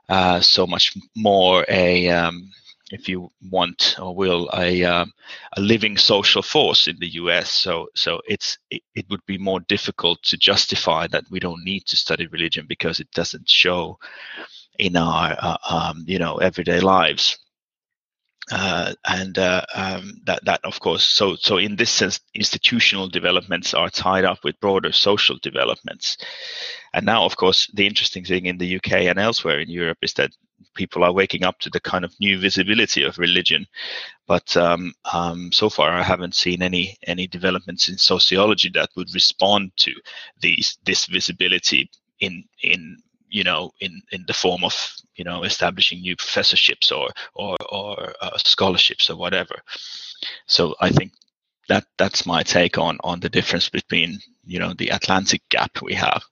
uh, 0.08 0.40
so 0.40 0.66
much 0.66 0.96
more 1.16 1.64
a 1.68 2.08
um, 2.10 2.50
if 2.94 3.08
you 3.08 3.30
want 3.50 3.96
or 4.00 4.14
will, 4.14 4.48
a 4.54 4.84
um, 4.84 5.12
a 5.56 5.60
living 5.60 5.96
social 5.96 6.42
force 6.42 6.86
in 6.86 6.96
the 7.00 7.14
U.S. 7.14 7.50
So 7.50 7.88
so 7.94 8.20
it's 8.26 8.56
it, 8.70 8.82
it, 8.94 9.06
would 9.10 9.24
be 9.26 9.36
more 9.36 9.60
difficult 9.60 10.22
to 10.22 10.36
justify 10.36 11.06
that 11.08 11.24
we 11.30 11.40
don't 11.40 11.64
need 11.64 11.86
to 11.86 11.96
study 11.96 12.26
religion 12.28 12.66
because 12.68 13.00
it 13.00 13.10
doesn't 13.10 13.50
show 13.50 13.98
in 14.78 14.96
our 14.96 15.36
uh, 15.38 15.56
um, 15.68 16.04
you 16.06 16.18
know 16.18 16.36
everyday 16.36 16.80
lives. 16.80 17.38
Uh, 18.52 18.94
and 19.06 19.38
uh, 19.38 19.62
um, 19.74 20.20
that 20.24 20.44
that 20.44 20.60
of 20.64 20.78
course 20.80 21.04
so 21.04 21.34
so 21.36 21.56
in 21.56 21.76
this 21.76 21.90
sense 21.90 22.20
institutional 22.34 23.08
developments 23.08 23.72
are 23.72 23.88
tied 23.88 24.24
up 24.24 24.38
with 24.44 24.60
broader 24.60 24.92
social 24.92 25.38
developments. 25.42 26.18
And 26.92 27.06
now 27.06 27.24
of 27.24 27.36
course 27.36 27.70
the 27.72 27.86
interesting 27.86 28.24
thing 28.24 28.46
in 28.46 28.58
the 28.58 28.76
UK 28.76 28.92
and 28.92 29.18
elsewhere 29.18 29.60
in 29.60 29.70
Europe 29.70 29.98
is 30.02 30.12
that 30.14 30.30
people 30.74 31.04
are 31.04 31.12
waking 31.12 31.44
up 31.44 31.58
to 31.60 31.70
the 31.70 31.80
kind 31.80 32.04
of 32.04 32.14
new 32.20 32.38
visibility 32.38 33.02
of 33.02 33.18
religion. 33.18 33.66
But 34.26 34.56
um, 34.56 34.92
um, 35.12 35.50
so 35.52 35.70
far 35.70 35.90
I 35.90 36.02
haven't 36.02 36.34
seen 36.34 36.62
any 36.62 36.98
any 37.06 37.26
developments 37.26 37.88
in 37.88 37.96
sociology 37.96 38.70
that 38.74 38.90
would 38.94 39.14
respond 39.14 39.72
to 39.78 39.92
these 40.40 40.76
this 40.84 41.06
visibility 41.06 41.90
in 42.20 42.44
in 42.62 42.98
you 43.34 43.42
know, 43.42 43.72
in, 43.80 44.00
in 44.12 44.24
the 44.28 44.32
form 44.32 44.62
of, 44.62 44.74
you 45.16 45.24
know, 45.24 45.42
establishing 45.42 46.00
new 46.00 46.14
professorships 46.14 46.92
or 46.92 47.08
or, 47.34 47.56
or 47.68 48.14
uh, 48.20 48.38
scholarships 48.38 49.10
or 49.10 49.16
whatever. 49.16 49.56
So 50.46 50.76
I 50.80 50.90
think 50.90 51.12
that 51.68 51.84
that's 51.98 52.26
my 52.26 52.44
take 52.44 52.78
on 52.78 52.98
on 53.02 53.18
the 53.18 53.28
difference 53.28 53.68
between, 53.68 54.20
you 54.44 54.60
know, 54.60 54.72
the 54.72 54.90
Atlantic 54.90 55.42
gap 55.48 55.82
we 55.82 55.94
have. 55.94 56.22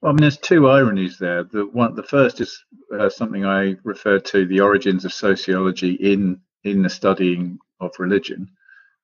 Well, 0.00 0.10
I 0.10 0.12
mean, 0.14 0.22
there's 0.22 0.38
two 0.38 0.70
ironies 0.70 1.18
there. 1.18 1.44
The 1.44 1.66
one, 1.66 1.94
the 1.94 2.02
first 2.02 2.40
is 2.40 2.64
uh, 2.98 3.10
something 3.10 3.44
I 3.44 3.76
referred 3.84 4.24
to: 4.26 4.46
the 4.46 4.60
origins 4.60 5.04
of 5.04 5.12
sociology 5.12 5.92
in 6.12 6.40
in 6.64 6.82
the 6.82 6.88
studying 6.88 7.58
of 7.78 7.90
religion. 7.98 8.48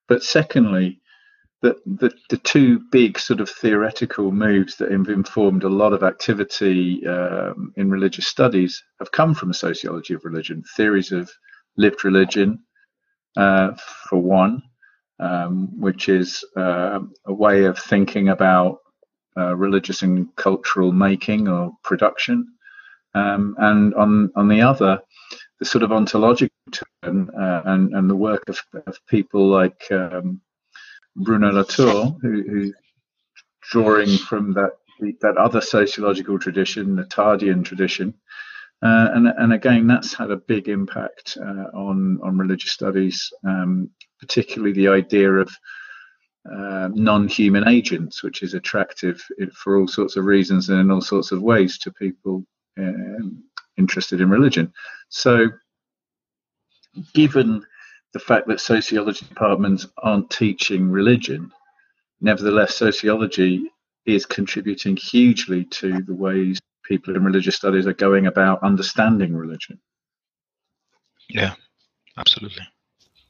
But 0.08 0.22
secondly, 0.22 1.02
the, 1.62 1.76
the, 1.86 2.12
the 2.28 2.36
two 2.38 2.80
big 2.90 3.18
sort 3.18 3.40
of 3.40 3.48
theoretical 3.48 4.30
moves 4.30 4.76
that 4.76 4.90
have 4.90 5.08
informed 5.08 5.64
a 5.64 5.68
lot 5.68 5.92
of 5.92 6.02
activity 6.02 7.06
um, 7.06 7.72
in 7.76 7.90
religious 7.90 8.26
studies 8.26 8.82
have 9.00 9.10
come 9.10 9.34
from 9.34 9.52
sociology 9.52 10.14
of 10.14 10.24
religion, 10.24 10.62
theories 10.76 11.12
of 11.12 11.30
lived 11.76 12.04
religion, 12.04 12.58
uh, 13.36 13.72
for 14.08 14.18
one, 14.18 14.62
um, 15.20 15.68
which 15.80 16.08
is 16.08 16.44
uh, 16.56 17.00
a 17.26 17.32
way 17.32 17.64
of 17.64 17.78
thinking 17.78 18.28
about 18.28 18.78
uh, 19.36 19.54
religious 19.54 20.02
and 20.02 20.34
cultural 20.36 20.92
making 20.92 21.48
or 21.48 21.72
production, 21.82 22.46
um, 23.14 23.54
and 23.58 23.94
on 23.94 24.30
on 24.36 24.48
the 24.48 24.60
other, 24.62 24.98
the 25.58 25.64
sort 25.64 25.82
of 25.82 25.92
ontological 25.92 26.54
turn 26.72 27.28
uh, 27.38 27.62
and 27.66 27.94
and 27.94 28.08
the 28.08 28.16
work 28.16 28.42
of, 28.48 28.58
of 28.86 28.98
people 29.06 29.46
like 29.46 29.86
um, 29.90 30.40
Bruno 31.16 31.50
Latour, 31.50 32.16
who, 32.20 32.42
who's 32.42 32.74
drawing 33.70 34.16
from 34.16 34.52
that 34.54 34.72
that 35.20 35.36
other 35.36 35.60
sociological 35.60 36.38
tradition, 36.38 36.96
the 36.96 37.04
Tardian 37.04 37.64
tradition, 37.64 38.14
uh, 38.82 39.08
and 39.14 39.28
and 39.28 39.52
again 39.52 39.86
that's 39.86 40.14
had 40.14 40.30
a 40.30 40.36
big 40.36 40.68
impact 40.68 41.36
uh, 41.40 41.70
on 41.74 42.18
on 42.22 42.38
religious 42.38 42.72
studies, 42.72 43.32
um, 43.46 43.90
particularly 44.20 44.72
the 44.72 44.88
idea 44.88 45.30
of 45.32 45.50
uh, 46.50 46.88
non-human 46.94 47.66
agents, 47.68 48.22
which 48.22 48.42
is 48.42 48.54
attractive 48.54 49.20
for 49.52 49.78
all 49.78 49.88
sorts 49.88 50.16
of 50.16 50.24
reasons 50.24 50.68
and 50.68 50.80
in 50.80 50.90
all 50.90 51.00
sorts 51.00 51.32
of 51.32 51.42
ways 51.42 51.78
to 51.78 51.92
people 51.92 52.44
um, 52.78 53.42
interested 53.76 54.20
in 54.20 54.30
religion. 54.30 54.72
So, 55.08 55.48
given 57.14 57.64
the 58.16 58.20
fact 58.20 58.48
that 58.48 58.58
sociology 58.58 59.26
departments 59.26 59.86
aren't 59.98 60.30
teaching 60.30 60.90
religion, 60.90 61.52
nevertheless, 62.22 62.74
sociology 62.74 63.62
is 64.06 64.24
contributing 64.24 64.96
hugely 64.96 65.66
to 65.66 66.00
the 66.00 66.14
ways 66.14 66.58
people 66.82 67.14
in 67.14 67.22
religious 67.22 67.56
studies 67.56 67.86
are 67.86 67.92
going 67.92 68.26
about 68.26 68.62
understanding 68.62 69.36
religion. 69.36 69.78
Yeah, 71.28 71.56
absolutely. 72.16 72.66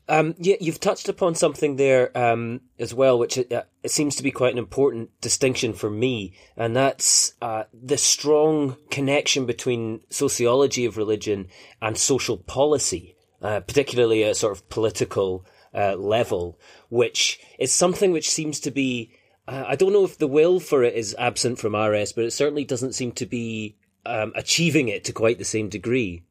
Um, 0.08 0.36
yeah, 0.38 0.54
you've 0.60 0.78
touched 0.78 1.08
upon 1.08 1.34
something 1.34 1.74
there 1.74 2.16
um, 2.16 2.60
as 2.78 2.94
well, 2.94 3.18
which 3.18 3.38
uh, 3.38 3.64
it 3.82 3.90
seems 3.90 4.14
to 4.14 4.22
be 4.22 4.30
quite 4.30 4.52
an 4.52 4.58
important 4.58 5.20
distinction 5.20 5.72
for 5.72 5.90
me, 5.90 6.36
and 6.56 6.76
that's 6.76 7.32
uh, 7.42 7.64
the 7.74 7.98
strong 7.98 8.76
connection 8.88 9.46
between 9.46 10.02
sociology 10.10 10.84
of 10.84 10.96
religion 10.96 11.48
and 11.82 11.98
social 11.98 12.36
policy 12.36 13.15
uh, 13.42 13.60
particularly 13.60 14.24
at 14.24 14.36
sort 14.36 14.56
of 14.56 14.68
political 14.68 15.44
uh, 15.74 15.94
level, 15.94 16.58
which 16.88 17.38
is 17.58 17.72
something 17.72 18.12
which 18.12 18.30
seems 18.30 18.60
to 18.60 18.70
be. 18.70 19.12
Uh, 19.46 19.64
I 19.66 19.76
don't 19.76 19.92
know 19.92 20.04
if 20.04 20.18
the 20.18 20.26
will 20.26 20.58
for 20.58 20.82
it 20.82 20.94
is 20.94 21.14
absent 21.18 21.58
from 21.58 21.76
RS, 21.76 22.12
but 22.12 22.24
it 22.24 22.32
certainly 22.32 22.64
doesn't 22.64 22.94
seem 22.94 23.12
to 23.12 23.26
be 23.26 23.76
um, 24.04 24.32
achieving 24.34 24.88
it 24.88 25.04
to 25.04 25.12
quite 25.12 25.38
the 25.38 25.44
same 25.44 25.68
degree. 25.68 26.24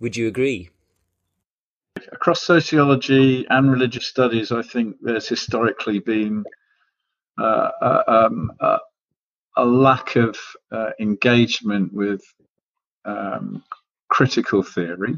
Would 0.00 0.16
you 0.16 0.28
agree? 0.28 0.70
Across 2.12 2.42
sociology 2.42 3.46
and 3.50 3.70
religious 3.70 4.06
studies, 4.06 4.52
I 4.52 4.62
think 4.62 4.96
there's 5.02 5.28
historically 5.28 5.98
been 5.98 6.44
uh, 7.38 7.70
um, 8.06 8.52
a 9.56 9.64
lack 9.64 10.16
of 10.16 10.38
engagement 10.98 11.92
with 11.92 12.22
um, 13.04 13.62
critical 14.08 14.62
theory 14.62 15.16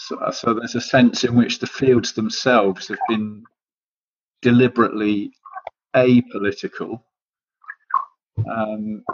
so, 0.00 0.30
so 0.32 0.54
there's 0.54 0.74
a 0.74 0.80
sense 0.80 1.24
in 1.24 1.34
which 1.34 1.58
the 1.58 1.66
fields 1.66 2.12
themselves 2.12 2.88
have 2.88 2.98
been 3.08 3.44
deliberately 4.40 5.32
apolitical. 5.94 7.02
Um, 8.50 9.04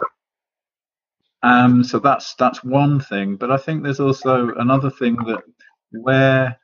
um, 1.43 1.83
so 1.83 1.99
that's 1.99 2.35
that's 2.35 2.63
one 2.63 3.01
thing, 3.01 3.35
but 3.35 3.51
I 3.51 3.57
think 3.57 3.83
there's 3.83 3.99
also 3.99 4.53
another 4.55 4.89
thing 4.89 5.15
that 5.25 5.41
where 5.91 6.57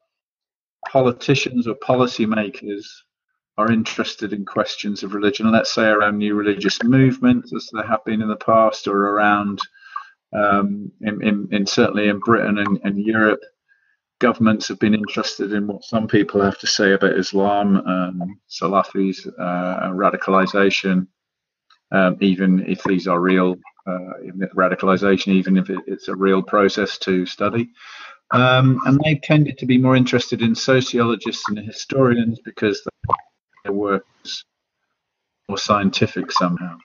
politicians 0.90 1.68
or 1.68 1.76
policymakers 1.76 2.86
are 3.58 3.72
interested 3.72 4.32
in 4.32 4.46
questions 4.46 5.04
of 5.04 5.14
religion, 5.14 5.52
let's 5.52 5.74
say 5.74 5.88
around 5.88 6.18
new 6.18 6.34
religious 6.34 6.82
movements, 6.84 7.54
as 7.54 7.70
there 7.74 7.86
have 7.86 8.04
been 8.06 8.22
in 8.22 8.30
the 8.30 8.36
past, 8.38 8.88
or 8.88 9.10
around 9.10 9.60
um, 10.34 10.92
in, 11.02 11.22
in, 11.22 11.48
in, 11.52 11.66
certainly 11.66 12.08
in 12.08 12.20
Britain 12.20 12.58
and, 12.58 12.80
and 12.84 12.98
Europe, 12.98 13.42
governments 14.20 14.68
have 14.68 14.80
been 14.80 14.94
interested 14.94 15.54
in 15.54 15.68
what 15.68 15.84
some 15.84 16.08
people 16.08 16.42
have 16.42 16.58
to 16.60 16.68
say 16.68 16.94
about 16.94 17.18
Islam, 17.18 17.78
um, 17.78 18.40
Salafis, 18.50 19.28
uh, 19.28 19.90
radicalization, 19.92 21.08
um, 21.92 22.18
even 22.22 22.64
if 22.68 22.84
these 22.84 23.08
are 23.08 23.20
real, 23.20 23.56
uh, 23.88 24.14
radicalization, 24.56 25.30
even 25.34 25.58
if 25.58 25.70
it, 25.70 25.80
it's 25.88 26.08
a 26.08 26.16
real 26.16 26.42
process 26.42 26.98
to 27.00 27.26
study. 27.26 27.70
Um, 28.32 28.80
and 28.86 29.00
they've 29.04 29.22
tended 29.22 29.58
to 29.60 29.66
be 29.66 29.78
more 29.78 29.96
interested 29.96 30.42
in 30.42 30.56
sociologists 30.56 31.44
and 31.50 31.58
historians 31.60 32.40
because 32.44 32.82
their 33.64 33.74
work 33.74 34.06
is 34.26 34.44
more 35.48 35.58
scientific 35.58 36.32
somehow. 36.32 36.78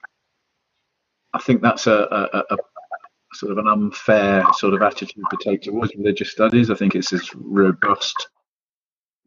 I 1.33 1.39
think 1.39 1.61
that's 1.61 1.87
a, 1.87 1.93
a, 1.93 2.53
a 2.53 2.57
sort 3.33 3.51
of 3.51 3.57
an 3.57 3.67
unfair 3.67 4.43
sort 4.53 4.73
of 4.73 4.81
attitude 4.81 5.23
to 5.29 5.37
take 5.43 5.61
towards 5.61 5.95
religious 5.95 6.31
studies. 6.31 6.69
I 6.69 6.75
think 6.75 6.95
it's 6.95 7.13
as 7.13 7.29
robust 7.35 8.29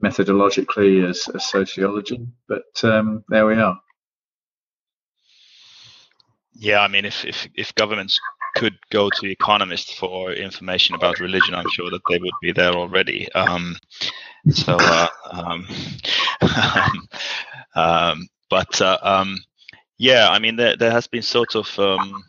methodologically 0.02 1.08
as, 1.08 1.28
as 1.34 1.48
sociology, 1.48 2.26
but 2.48 2.64
um, 2.82 3.24
there 3.28 3.46
we 3.46 3.54
are. 3.54 3.78
Yeah, 6.54 6.80
I 6.80 6.88
mean, 6.88 7.04
if, 7.04 7.24
if, 7.24 7.48
if 7.54 7.74
governments 7.74 8.20
could 8.56 8.76
go 8.90 9.08
to 9.08 9.30
economists 9.30 9.92
for 9.94 10.32
information 10.32 10.94
about 10.94 11.20
religion, 11.20 11.54
I'm 11.54 11.70
sure 11.70 11.90
that 11.90 12.02
they 12.08 12.18
would 12.18 12.34
be 12.42 12.52
there 12.52 12.72
already. 12.72 13.32
Um, 13.32 13.76
so, 14.50 14.76
uh, 14.78 15.08
um, 15.30 15.66
um, 17.74 18.28
but 18.50 18.80
uh, 18.80 18.98
um, 19.02 19.38
yeah, 19.98 20.28
I 20.30 20.38
mean, 20.38 20.56
there, 20.56 20.76
there 20.76 20.90
has 20.90 21.06
been 21.06 21.22
sort 21.22 21.54
of 21.54 21.78
um, 21.78 22.24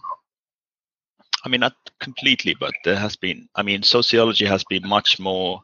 I 1.44 1.50
mean, 1.50 1.60
not 1.60 1.76
completely, 2.00 2.56
but 2.58 2.74
there 2.84 2.96
has 2.96 3.16
been. 3.16 3.48
I 3.56 3.64
mean, 3.64 3.84
sociology 3.84 4.46
has 4.46 4.64
been 4.64 4.88
much 4.88 5.20
more 5.20 5.62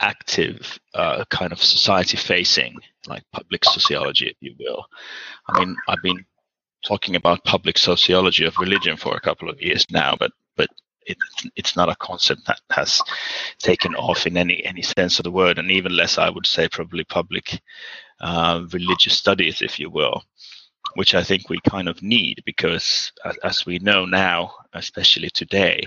active, 0.00 0.78
uh, 0.94 1.24
kind 1.30 1.52
of 1.52 1.62
society-facing, 1.62 2.76
like 3.06 3.22
public 3.32 3.64
sociology, 3.64 4.28
if 4.28 4.36
you 4.40 4.54
will. 4.58 4.84
I 5.48 5.58
mean, 5.58 5.76
I've 5.88 6.02
been 6.02 6.24
talking 6.84 7.16
about 7.16 7.44
public 7.44 7.78
sociology 7.78 8.44
of 8.44 8.58
religion 8.58 8.96
for 8.96 9.16
a 9.16 9.20
couple 9.20 9.48
of 9.48 9.60
years 9.60 9.86
now, 9.90 10.16
but 10.18 10.32
but 10.56 10.68
it, 11.06 11.16
it's 11.56 11.76
not 11.76 11.88
a 11.88 11.96
concept 11.96 12.46
that 12.46 12.60
has 12.70 13.00
taken 13.58 13.94
off 13.96 14.26
in 14.26 14.36
any 14.36 14.64
any 14.64 14.82
sense 14.82 15.18
of 15.18 15.24
the 15.24 15.32
word, 15.32 15.58
and 15.58 15.70
even 15.70 15.96
less, 15.96 16.18
I 16.18 16.30
would 16.30 16.46
say, 16.46 16.68
probably 16.68 17.04
public 17.04 17.60
uh, 18.20 18.64
religious 18.72 19.14
studies, 19.16 19.62
if 19.62 19.80
you 19.80 19.90
will 19.90 20.22
which 20.94 21.14
I 21.14 21.22
think 21.22 21.48
we 21.48 21.58
kind 21.68 21.88
of 21.88 22.02
need 22.02 22.42
because, 22.44 23.12
as 23.42 23.64
we 23.64 23.78
know 23.78 24.04
now, 24.04 24.54
especially 24.74 25.30
today, 25.30 25.82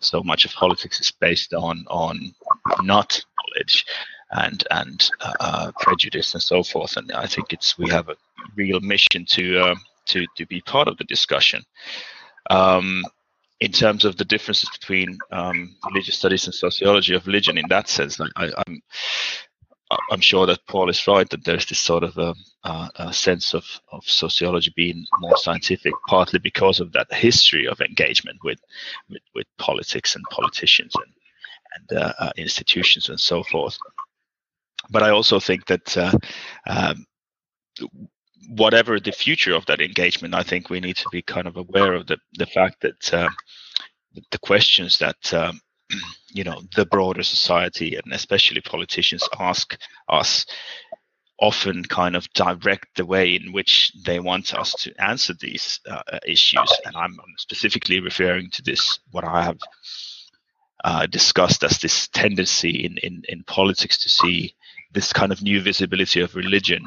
so 0.00 0.22
much 0.22 0.44
of 0.44 0.52
politics 0.52 1.00
is 1.00 1.10
based 1.10 1.54
on 1.54 1.84
on 1.88 2.34
not 2.82 3.22
knowledge 3.38 3.86
and 4.32 4.64
and 4.70 5.10
uh, 5.20 5.72
prejudice 5.80 6.34
and 6.34 6.42
so 6.42 6.62
forth. 6.62 6.96
And 6.96 7.12
I 7.12 7.26
think 7.26 7.52
it's 7.52 7.78
we 7.78 7.88
have 7.90 8.08
a 8.08 8.16
real 8.56 8.80
mission 8.80 9.24
to 9.26 9.60
uh, 9.60 9.74
to 10.06 10.26
to 10.36 10.46
be 10.46 10.60
part 10.62 10.88
of 10.88 10.96
the 10.98 11.04
discussion. 11.04 11.62
Um, 12.48 13.04
in 13.60 13.72
terms 13.72 14.06
of 14.06 14.16
the 14.16 14.24
differences 14.24 14.70
between 14.70 15.18
um, 15.30 15.76
religious 15.86 16.16
studies 16.16 16.46
and 16.46 16.54
sociology 16.54 17.14
of 17.14 17.26
religion, 17.26 17.58
in 17.58 17.66
that 17.68 17.88
sense, 17.88 18.18
I, 18.36 18.50
I'm 18.66 18.82
I'm 20.10 20.20
sure 20.20 20.46
that 20.46 20.66
Paul 20.66 20.88
is 20.88 21.06
right 21.06 21.28
that 21.30 21.44
there's 21.44 21.66
this 21.66 21.80
sort 21.80 22.04
of 22.04 22.16
a, 22.16 22.34
a, 22.64 22.90
a, 22.96 23.12
sense 23.12 23.54
of, 23.54 23.64
of 23.90 24.04
sociology 24.04 24.72
being 24.76 25.04
more 25.18 25.36
scientific, 25.36 25.92
partly 26.06 26.38
because 26.38 26.78
of 26.78 26.92
that 26.92 27.12
history 27.12 27.66
of 27.66 27.80
engagement 27.80 28.38
with 28.44 28.60
with, 29.08 29.22
with 29.34 29.46
politics 29.58 30.14
and 30.14 30.24
politicians 30.30 30.92
and 30.94 31.12
and 31.74 32.02
uh, 32.02 32.12
uh, 32.18 32.32
institutions 32.36 33.08
and 33.08 33.18
so 33.18 33.42
forth. 33.42 33.78
But 34.90 35.02
I 35.02 35.10
also 35.10 35.40
think 35.40 35.66
that 35.66 35.96
uh, 35.96 36.12
um, 36.66 37.06
whatever 38.48 38.98
the 38.98 39.12
future 39.12 39.54
of 39.54 39.66
that 39.66 39.80
engagement, 39.80 40.34
I 40.34 40.42
think 40.42 40.70
we 40.70 40.80
need 40.80 40.96
to 40.96 41.08
be 41.10 41.22
kind 41.22 41.46
of 41.46 41.56
aware 41.56 41.94
of 41.94 42.06
the 42.06 42.18
the 42.34 42.46
fact 42.46 42.82
that 42.82 43.14
uh, 43.14 43.28
the 44.30 44.38
questions 44.38 44.98
that 44.98 45.34
um, 45.34 45.60
you 46.28 46.44
know 46.44 46.62
the 46.76 46.86
broader 46.86 47.22
society 47.22 47.96
and 47.96 48.12
especially 48.12 48.60
politicians 48.60 49.28
ask 49.38 49.76
us 50.08 50.46
often 51.38 51.82
kind 51.84 52.16
of 52.16 52.30
direct 52.34 52.86
the 52.96 53.06
way 53.06 53.34
in 53.34 53.52
which 53.52 53.92
they 54.04 54.20
want 54.20 54.52
us 54.54 54.74
to 54.74 54.92
answer 55.02 55.32
these 55.40 55.80
uh, 55.88 56.02
issues. 56.26 56.70
And 56.84 56.94
I'm, 56.94 57.16
specifically 57.38 57.98
referring 57.98 58.50
to 58.50 58.62
this 58.62 58.98
what 59.12 59.24
i 59.24 59.42
have 59.42 59.58
uh, 60.84 61.06
discussed 61.06 61.64
as 61.64 61.78
this 61.78 62.08
tendency 62.08 62.84
in, 62.84 62.98
in, 62.98 63.22
in 63.28 63.42
politics 63.44 63.96
to 64.02 64.08
see 64.08 64.54
this 64.92 65.12
kind 65.12 65.32
of 65.32 65.42
new 65.42 65.60
visibility 65.60 66.20
of 66.20 66.34
religion 66.34 66.86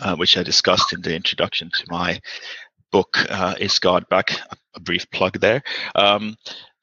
uh, 0.00 0.16
which 0.16 0.36
i 0.36 0.42
discussed 0.42 0.92
in 0.92 1.00
the 1.02 1.14
introduction 1.14 1.70
to 1.72 1.84
my 1.88 2.20
book 2.92 3.16
uh, 3.30 3.54
is 3.58 3.78
god 3.78 4.08
back? 4.08 4.38
A 4.74 4.80
brief 4.80 5.10
plug 5.10 5.40
there. 5.40 5.62
Um, 5.94 6.36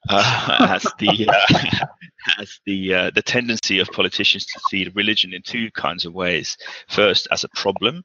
uh, 0.08 0.22
has 0.66 0.86
the 0.98 1.28
uh, 1.28 1.86
has 2.38 2.60
the 2.66 2.94
uh, 2.94 3.10
the 3.14 3.22
tendency 3.22 3.78
of 3.78 3.88
politicians 3.88 4.46
to 4.46 4.60
see 4.68 4.90
religion 4.94 5.34
in 5.34 5.42
two 5.42 5.70
kinds 5.72 6.04
of 6.04 6.14
ways. 6.14 6.56
First, 6.88 7.28
as 7.30 7.44
a 7.44 7.48
problem, 7.50 8.04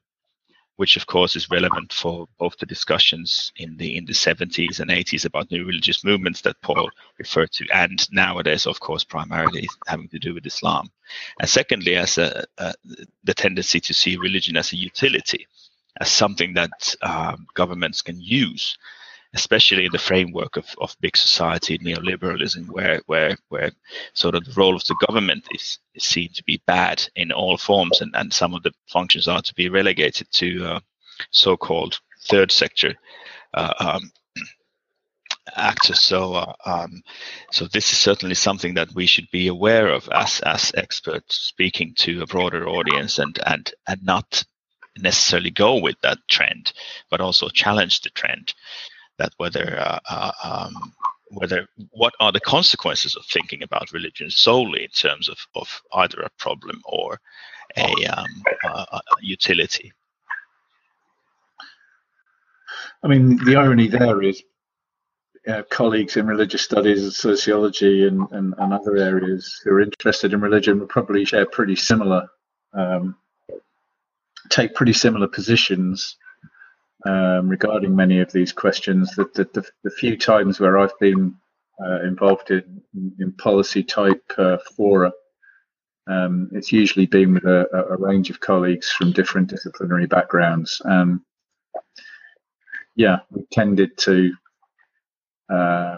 which 0.75 0.97
of 0.97 1.07
course 1.07 1.35
is 1.35 1.49
relevant 1.49 1.93
for 1.93 2.27
both 2.37 2.57
the 2.57 2.65
discussions 2.65 3.51
in 3.55 3.77
the 3.77 3.95
in 3.95 4.05
the 4.05 4.13
70s 4.13 4.79
and 4.79 4.91
80s 4.91 5.25
about 5.25 5.49
new 5.51 5.65
religious 5.65 6.03
movements 6.03 6.41
that 6.41 6.61
Paul 6.61 6.89
referred 7.17 7.51
to, 7.53 7.65
and 7.73 8.05
nowadays, 8.11 8.65
of 8.65 8.79
course, 8.79 9.03
primarily 9.03 9.67
having 9.87 10.09
to 10.09 10.19
do 10.19 10.33
with 10.33 10.45
Islam. 10.45 10.91
And 11.39 11.49
secondly, 11.49 11.95
as 11.95 12.17
a, 12.17 12.45
the 13.23 13.33
tendency 13.33 13.79
to 13.79 13.93
see 13.93 14.17
religion 14.17 14.57
as 14.57 14.73
a 14.73 14.77
utility, 14.77 15.47
as 16.01 16.11
something 16.11 16.53
that 16.55 16.95
um, 17.01 17.47
governments 17.53 18.01
can 18.01 18.19
use 18.19 18.77
especially 19.35 19.85
in 19.85 19.91
the 19.91 19.97
framework 19.97 20.55
of, 20.55 20.65
of 20.79 20.95
big 21.01 21.17
society 21.17 21.77
neoliberalism, 21.77 22.67
where 22.69 23.01
where 23.05 23.37
where 23.49 23.71
sort 24.13 24.33
of 24.33 24.45
the 24.45 24.53
role 24.53 24.75
of 24.75 24.85
the 24.85 24.95
government 25.05 25.45
is, 25.51 25.79
is 25.93 26.03
seen 26.03 26.29
to 26.33 26.43
be 26.43 26.61
bad 26.65 27.07
in 27.15 27.31
all 27.31 27.57
forms, 27.57 28.01
and, 28.01 28.15
and 28.15 28.33
some 28.33 28.53
of 28.53 28.63
the 28.63 28.71
functions 28.87 29.27
are 29.27 29.41
to 29.41 29.53
be 29.55 29.69
relegated 29.69 30.27
to 30.31 30.65
uh, 30.65 30.79
so-called 31.31 31.99
third 32.27 32.51
sector 32.51 32.95
uh, 33.53 33.73
um, 33.79 34.11
actors. 35.55 35.99
So 35.99 36.33
uh, 36.35 36.53
um, 36.65 37.03
so 37.51 37.67
this 37.67 37.91
is 37.91 37.99
certainly 37.99 38.35
something 38.35 38.73
that 38.75 38.95
we 38.95 39.05
should 39.05 39.29
be 39.31 39.47
aware 39.47 39.89
of 39.89 40.07
as 40.09 40.39
as 40.41 40.71
experts 40.75 41.35
speaking 41.35 41.93
to 41.97 42.21
a 42.21 42.27
broader 42.27 42.69
audience, 42.69 43.19
and 43.19 43.37
and 43.45 43.73
and 43.87 44.01
not 44.03 44.45
necessarily 44.97 45.51
go 45.51 45.77
with 45.77 45.99
that 46.03 46.19
trend, 46.29 46.71
but 47.09 47.19
also 47.19 47.49
challenge 47.49 47.99
the 47.99 48.09
trend 48.11 48.53
that 49.17 49.33
whether 49.37 49.77
uh, 49.79 49.99
uh, 50.09 50.31
um, 50.43 50.93
whether 51.31 51.67
what 51.91 52.13
are 52.19 52.31
the 52.31 52.39
consequences 52.39 53.15
of 53.15 53.25
thinking 53.25 53.63
about 53.63 53.91
religion 53.91 54.29
solely 54.29 54.83
in 54.83 54.89
terms 54.89 55.29
of, 55.29 55.37
of 55.55 55.81
either 55.93 56.21
a 56.21 56.29
problem 56.37 56.81
or 56.85 57.19
a, 57.77 58.05
um, 58.05 58.43
a 58.63 59.01
utility. 59.21 59.91
I 63.03 63.07
mean, 63.07 63.43
the 63.43 63.55
irony 63.55 63.87
there 63.87 64.21
is 64.21 64.41
uh, 65.47 65.63
colleagues 65.69 66.17
in 66.17 66.25
religious 66.25 66.61
studies 66.61 67.03
and 67.03 67.13
sociology 67.13 68.07
and, 68.07 68.27
and, 68.31 68.53
and, 68.57 68.73
other 68.73 68.97
areas 68.97 69.61
who 69.63 69.71
are 69.71 69.81
interested 69.81 70.33
in 70.33 70.41
religion 70.41 70.79
would 70.79 70.89
probably 70.89 71.23
share 71.23 71.45
pretty 71.45 71.75
similar, 71.75 72.27
um, 72.73 73.15
take 74.49 74.73
pretty 74.73 74.93
similar 74.93 75.27
positions 75.27 76.17
um, 77.05 77.47
regarding 77.47 77.95
many 77.95 78.19
of 78.19 78.31
these 78.31 78.51
questions. 78.51 79.15
That 79.15 79.33
the, 79.33 79.47
the, 79.53 79.65
the, 79.83 79.91
few 79.91 80.17
times 80.17 80.59
where 80.59 80.77
I've 80.77 80.97
been 80.99 81.35
uh, 81.83 82.01
involved 82.01 82.51
in, 82.51 82.81
in 83.19 83.31
policy 83.33 83.83
type 83.83 84.23
uh, 84.37 84.57
fora, 84.75 85.11
um, 86.07 86.49
it's 86.53 86.71
usually 86.71 87.05
been 87.05 87.33
with 87.33 87.45
a, 87.45 87.67
a, 87.89 87.97
range 87.97 88.29
of 88.29 88.39
colleagues 88.39 88.89
from 88.91 89.11
different 89.11 89.49
disciplinary 89.49 90.07
backgrounds. 90.07 90.81
Um, 90.85 91.23
yeah, 92.95 93.19
we 93.31 93.43
tended 93.51 93.97
to 93.99 94.31
uh, 95.49 95.97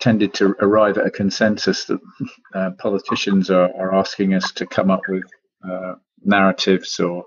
tended 0.00 0.34
to 0.34 0.54
arrive 0.60 0.98
at 0.98 1.06
a 1.06 1.10
consensus 1.10 1.84
that 1.86 2.00
uh, 2.54 2.70
politicians 2.78 3.50
are, 3.50 3.74
are, 3.74 3.94
asking 3.94 4.34
us 4.34 4.52
to 4.52 4.66
come 4.66 4.90
up 4.90 5.00
with 5.08 5.24
uh, 5.68 5.94
narratives 6.22 7.00
or 7.00 7.24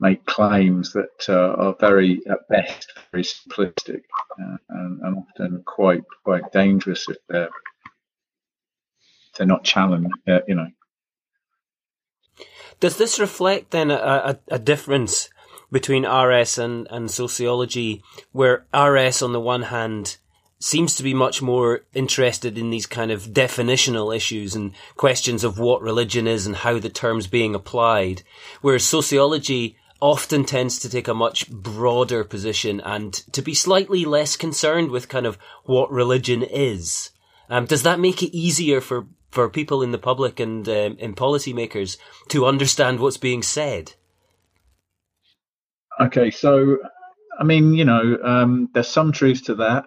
make 0.00 0.24
claims 0.26 0.92
that 0.94 1.28
uh, 1.28 1.54
are 1.54 1.76
very, 1.78 2.20
at 2.28 2.48
best, 2.48 2.92
very 3.12 3.22
simplistic 3.22 4.02
uh, 4.40 4.56
and, 4.70 5.00
and, 5.02 5.16
often 5.18 5.62
quite 5.64 6.02
quite 6.24 6.50
dangerous 6.52 7.08
if 7.08 7.18
they're 7.28 7.50
if 9.30 9.36
they're 9.36 9.46
not 9.46 9.64
challenged. 9.64 10.14
Uh, 10.26 10.40
you 10.48 10.54
know. 10.54 10.68
Does 12.80 12.96
this 12.96 13.20
reflect 13.20 13.70
then 13.70 13.90
a, 13.90 13.94
a, 13.94 14.38
a 14.48 14.58
difference 14.58 15.28
between 15.70 16.06
RS 16.06 16.58
and, 16.58 16.86
and 16.90 17.10
sociology, 17.10 18.02
where 18.32 18.66
RS 18.74 19.22
on 19.22 19.32
the 19.32 19.40
one 19.40 19.62
hand 19.62 20.16
seems 20.58 20.94
to 20.94 21.02
be 21.02 21.14
much 21.14 21.40
more 21.40 21.82
interested 21.94 22.58
in 22.58 22.68
these 22.70 22.86
kind 22.86 23.10
of 23.10 23.28
definitional 23.28 24.14
issues 24.14 24.54
and 24.54 24.72
questions 24.96 25.42
of 25.42 25.58
what 25.58 25.80
religion 25.80 26.26
is 26.26 26.46
and 26.46 26.56
how 26.56 26.78
the 26.78 26.90
term's 26.90 27.26
being 27.26 27.54
applied, 27.54 28.22
whereas 28.60 28.84
sociology 28.84 29.76
often 30.00 30.44
tends 30.44 30.78
to 30.80 30.88
take 30.88 31.08
a 31.08 31.14
much 31.14 31.50
broader 31.50 32.24
position 32.24 32.80
and 32.80 33.12
to 33.32 33.42
be 33.42 33.54
slightly 33.54 34.04
less 34.04 34.36
concerned 34.36 34.90
with 34.90 35.08
kind 35.08 35.26
of 35.26 35.38
what 35.64 35.90
religion 35.90 36.42
is. 36.42 37.10
Um, 37.48 37.66
does 37.66 37.82
that 37.82 38.00
make 38.00 38.22
it 38.22 38.36
easier 38.36 38.80
for, 38.80 39.06
for 39.30 39.48
people 39.48 39.82
in 39.82 39.92
the 39.92 39.98
public 39.98 40.40
and 40.40 40.68
um, 40.68 40.96
in 40.98 41.14
policymakers 41.14 41.96
to 42.28 42.46
understand 42.46 43.00
what's 43.00 43.16
being 43.16 43.42
said? 43.42 43.92
Okay, 46.00 46.30
so 46.30 46.78
I 47.38 47.44
mean, 47.44 47.74
you 47.74 47.84
know, 47.84 48.18
um, 48.22 48.68
there's 48.74 48.88
some 48.88 49.12
truth 49.12 49.44
to 49.44 49.54
that. 49.56 49.86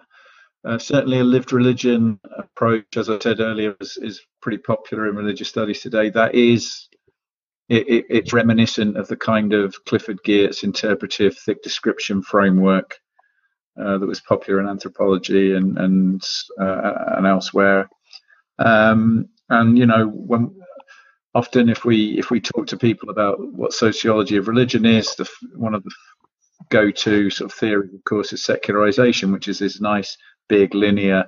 Uh, 0.64 0.78
certainly, 0.78 1.18
a 1.20 1.24
lived 1.24 1.52
religion 1.52 2.18
approach, 2.38 2.96
as 2.96 3.10
I 3.10 3.18
said 3.18 3.40
earlier, 3.40 3.76
is, 3.80 3.98
is 4.00 4.22
pretty 4.40 4.58
popular 4.58 5.08
in 5.08 5.16
religious 5.16 5.48
studies 5.48 5.80
today. 5.80 6.10
That 6.10 6.34
is 6.34 6.88
it, 7.68 7.88
it, 7.88 8.04
it's 8.10 8.32
reminiscent 8.32 8.96
of 8.96 9.08
the 9.08 9.16
kind 9.16 9.52
of 9.52 9.74
Clifford 9.84 10.18
Geertz 10.26 10.64
interpretive 10.64 11.36
thick 11.38 11.62
description 11.62 12.22
framework 12.22 12.98
uh, 13.80 13.98
that 13.98 14.06
was 14.06 14.20
popular 14.20 14.60
in 14.60 14.68
anthropology 14.68 15.54
and 15.54 15.78
and 15.78 16.22
uh, 16.60 16.92
and 17.16 17.26
elsewhere. 17.26 17.88
Um, 18.58 19.28
and 19.48 19.78
you 19.78 19.86
know, 19.86 20.08
when 20.08 20.54
often 21.34 21.68
if 21.68 21.84
we 21.84 22.18
if 22.18 22.30
we 22.30 22.40
talk 22.40 22.66
to 22.68 22.76
people 22.76 23.10
about 23.10 23.36
what 23.52 23.72
sociology 23.72 24.36
of 24.36 24.48
religion 24.48 24.86
is, 24.86 25.14
the 25.16 25.28
one 25.56 25.74
of 25.74 25.82
the 25.82 25.90
go-to 26.70 27.30
sort 27.30 27.50
of 27.50 27.58
theories, 27.58 27.92
of 27.94 28.04
course, 28.04 28.32
is 28.32 28.44
secularization, 28.44 29.32
which 29.32 29.48
is 29.48 29.58
this 29.58 29.80
nice 29.80 30.16
big 30.48 30.74
linear 30.74 31.24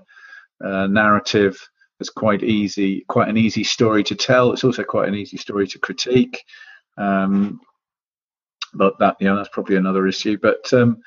uh, 0.65 0.87
narrative 0.87 1.59
it's 2.01 2.11
quite 2.11 2.43
easy, 2.43 3.05
quite 3.09 3.29
an 3.29 3.37
easy 3.37 3.65
story 3.65 4.05
to 4.05 4.15
tell. 4.15 4.53
It's 4.53 4.65
also 4.65 4.85
quite 4.85 5.09
an 5.09 5.15
easy 5.15 5.37
story 5.37 5.67
to 5.69 5.79
critique. 5.79 6.45
Um, 6.99 7.61
but 8.75 8.99
that, 8.99 9.21
know, 9.21 9.37
that's 9.37 9.49
probably 9.49 9.77
another 9.77 10.07
issue. 10.07 10.39
But 10.41 10.71
um, 10.73 10.99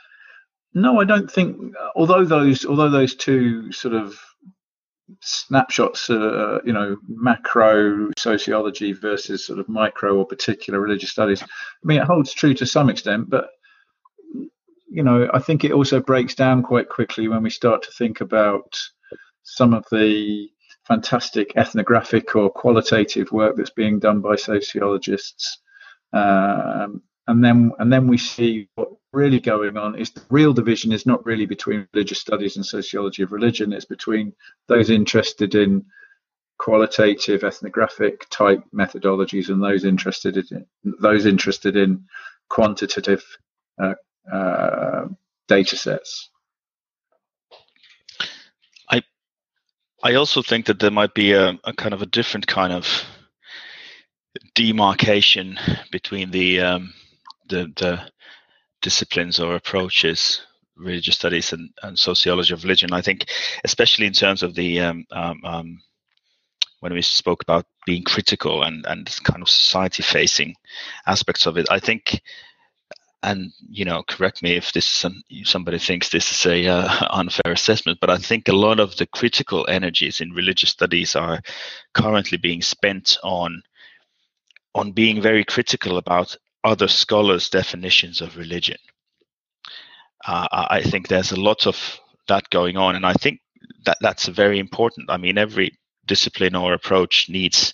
no, 0.73 0.99
I 0.99 1.05
don't 1.05 1.29
think. 1.31 1.73
Although 1.95 2.25
those, 2.25 2.65
although 2.65 2.89
those 2.89 3.15
two 3.15 3.71
sort 3.71 3.93
of 3.93 4.19
snapshots, 5.21 6.09
uh, 6.09 6.59
you 6.65 6.73
know, 6.73 6.97
macro 7.07 8.09
sociology 8.17 8.93
versus 8.93 9.45
sort 9.45 9.59
of 9.59 9.69
micro 9.69 10.15
or 10.15 10.25
particular 10.25 10.79
religious 10.79 11.11
studies. 11.11 11.41
I 11.41 11.47
mean, 11.83 11.99
it 11.99 12.05
holds 12.05 12.33
true 12.33 12.53
to 12.55 12.65
some 12.65 12.89
extent, 12.89 13.29
but 13.29 13.49
you 14.91 15.03
know, 15.03 15.29
I 15.33 15.39
think 15.39 15.63
it 15.63 15.71
also 15.71 15.99
breaks 15.99 16.33
down 16.33 16.63
quite 16.63 16.89
quickly 16.89 17.27
when 17.27 17.43
we 17.43 17.51
start 17.51 17.83
to 17.83 17.91
think 17.91 18.21
about 18.21 18.79
some 19.43 19.73
of 19.73 19.85
the 19.91 20.49
fantastic 20.89 21.53
ethnographic 21.55 22.35
or 22.35 22.49
qualitative 22.49 23.31
work 23.31 23.55
that's 23.55 23.69
being 23.69 23.99
done 23.99 24.19
by 24.19 24.35
sociologists. 24.35 25.59
Um, 26.11 27.03
and 27.27 27.43
then 27.43 27.71
and 27.77 27.93
then 27.93 28.07
we 28.07 28.17
see 28.17 28.67
what 28.75 28.89
really 29.13 29.39
going 29.39 29.77
on 29.77 29.95
is 29.95 30.09
the 30.11 30.21
real 30.29 30.51
division 30.51 30.91
is 30.91 31.05
not 31.05 31.25
really 31.25 31.45
between 31.45 31.87
religious 31.93 32.19
studies 32.19 32.55
and 32.55 32.65
sociology 32.65 33.23
of 33.23 33.31
religion. 33.31 33.71
It's 33.71 33.85
between 33.85 34.33
those 34.67 34.89
interested 34.89 35.55
in 35.55 35.85
qualitative 36.57 37.43
ethnographic 37.43 38.27
type 38.29 38.61
methodologies 38.73 39.49
and 39.49 39.63
those 39.63 39.85
interested 39.85 40.37
in 40.37 40.65
those 40.83 41.25
interested 41.27 41.75
in 41.77 42.03
quantitative 42.49 43.23
uh, 43.81 43.93
uh, 44.31 45.07
data 45.47 45.77
sets. 45.77 46.29
I 48.89 49.03
I 50.03 50.15
also 50.15 50.41
think 50.41 50.65
that 50.67 50.79
there 50.79 50.91
might 50.91 51.13
be 51.13 51.33
a, 51.33 51.59
a 51.63 51.73
kind 51.73 51.93
of 51.93 52.01
a 52.01 52.05
different 52.05 52.47
kind 52.47 52.71
of 52.71 53.03
demarcation 54.55 55.59
between 55.91 56.31
the 56.31 56.61
um, 56.61 56.93
the 57.49 57.71
the 57.75 58.09
disciplines 58.81 59.39
or 59.39 59.55
approaches 59.55 60.41
religious 60.77 61.15
studies 61.15 61.51
and, 61.51 61.69
and 61.83 61.99
sociology 61.99 62.53
of 62.53 62.63
religion. 62.63 62.93
I 62.93 63.01
think 63.01 63.29
especially 63.65 64.05
in 64.05 64.13
terms 64.13 64.43
of 64.43 64.55
the 64.55 64.79
um, 64.79 65.05
um, 65.11 65.41
um, 65.43 65.81
when 66.79 66.93
we 66.93 67.01
spoke 67.01 67.41
about 67.41 67.65
being 67.85 68.03
critical 68.03 68.63
and 68.63 68.85
and 68.85 69.07
kind 69.23 69.41
of 69.41 69.49
society 69.49 70.03
facing 70.03 70.55
aspects 71.07 71.45
of 71.45 71.57
it 71.57 71.67
i 71.69 71.79
think 71.79 72.21
and 73.23 73.51
you 73.67 73.83
know 73.83 74.01
correct 74.07 74.41
me 74.41 74.55
if 74.55 74.71
this 74.71 74.85
is 74.85 74.93
some, 74.93 75.21
somebody 75.43 75.77
thinks 75.77 76.09
this 76.09 76.31
is 76.31 76.45
a 76.45 76.67
uh, 76.67 77.07
unfair 77.11 77.51
assessment 77.51 77.97
but 77.99 78.09
i 78.09 78.17
think 78.17 78.47
a 78.47 78.53
lot 78.53 78.79
of 78.79 78.95
the 78.97 79.05
critical 79.07 79.67
energies 79.69 80.21
in 80.21 80.31
religious 80.31 80.69
studies 80.69 81.15
are 81.15 81.41
currently 81.93 82.37
being 82.37 82.61
spent 82.61 83.17
on 83.23 83.61
on 84.75 84.91
being 84.91 85.21
very 85.21 85.43
critical 85.43 85.97
about 85.97 86.35
other 86.63 86.87
scholars' 86.87 87.49
definitions 87.49 88.21
of 88.21 88.37
religion. 88.37 88.77
Uh, 90.25 90.47
I 90.51 90.81
think 90.83 91.07
there's 91.07 91.31
a 91.31 91.39
lot 91.39 91.65
of 91.65 91.99
that 92.27 92.49
going 92.49 92.77
on, 92.77 92.95
and 92.95 93.05
I 93.05 93.13
think 93.13 93.39
that 93.85 93.97
that's 94.01 94.27
very 94.27 94.59
important. 94.59 95.09
I 95.09 95.17
mean, 95.17 95.37
every 95.37 95.71
discipline 96.09 96.55
or 96.55 96.73
approach 96.73 97.29
needs 97.29 97.73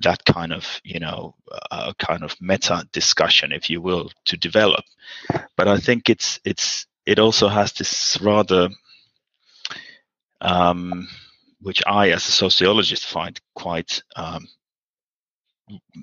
that 0.00 0.24
kind 0.24 0.52
of, 0.52 0.80
you 0.82 0.98
know, 0.98 1.34
uh, 1.70 1.92
kind 1.98 2.24
of 2.24 2.34
meta 2.40 2.88
discussion, 2.92 3.52
if 3.52 3.70
you 3.70 3.80
will, 3.80 4.10
to 4.24 4.36
develop. 4.36 4.84
But 5.56 5.68
I 5.68 5.78
think 5.78 6.10
it's 6.10 6.40
it's 6.44 6.86
it 7.06 7.18
also 7.18 7.48
has 7.48 7.72
this 7.72 8.18
rather, 8.20 8.68
um, 10.40 11.06
which 11.60 11.82
I, 11.86 12.10
as 12.10 12.28
a 12.28 12.32
sociologist, 12.32 13.06
find 13.06 13.40
quite 13.54 14.02
um, 14.16 14.48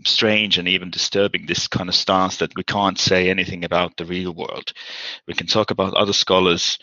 strange 0.06 0.58
and 0.58 0.68
even 0.68 0.92
disturbing 0.92 1.46
this 1.46 1.68
kind 1.68 1.90
of 1.90 1.96
stance 1.96 2.38
that 2.38 2.56
we 2.56 2.64
can't 2.64 3.00
say 3.00 3.30
anything 3.30 3.66
about 3.66 3.98
the 3.98 4.06
real 4.06 4.34
world. 4.34 4.74
We 5.28 5.34
can 5.34 5.48
talk 5.48 5.72
about 5.72 5.94
other 5.94 6.14
scholars' 6.14 6.78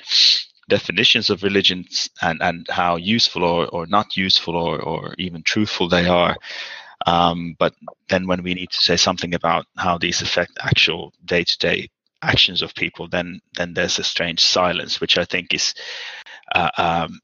definitions 0.70 1.28
of 1.28 1.42
religions 1.42 2.08
and, 2.22 2.40
and 2.42 2.66
how 2.70 2.96
useful 2.96 3.44
or, 3.44 3.66
or 3.68 3.86
not 3.86 4.16
useful 4.16 4.56
or, 4.56 4.80
or 4.80 5.14
even 5.18 5.42
truthful 5.42 5.88
they 5.88 6.06
are. 6.06 6.36
Um, 7.06 7.56
but 7.58 7.74
then 8.08 8.26
when 8.26 8.42
we 8.42 8.54
need 8.54 8.70
to 8.70 8.78
say 8.78 8.96
something 8.96 9.34
about 9.34 9.66
how 9.76 9.98
these 9.98 10.22
affect 10.22 10.52
actual 10.62 11.12
day 11.24 11.44
to 11.44 11.58
day 11.58 11.90
actions 12.22 12.62
of 12.62 12.74
people, 12.74 13.08
then 13.08 13.40
then 13.56 13.74
there's 13.74 13.98
a 13.98 14.04
strange 14.04 14.40
silence, 14.40 15.00
which 15.00 15.18
I 15.18 15.24
think 15.24 15.54
is 15.54 15.74
uh, 16.54 16.70
um, 16.76 17.20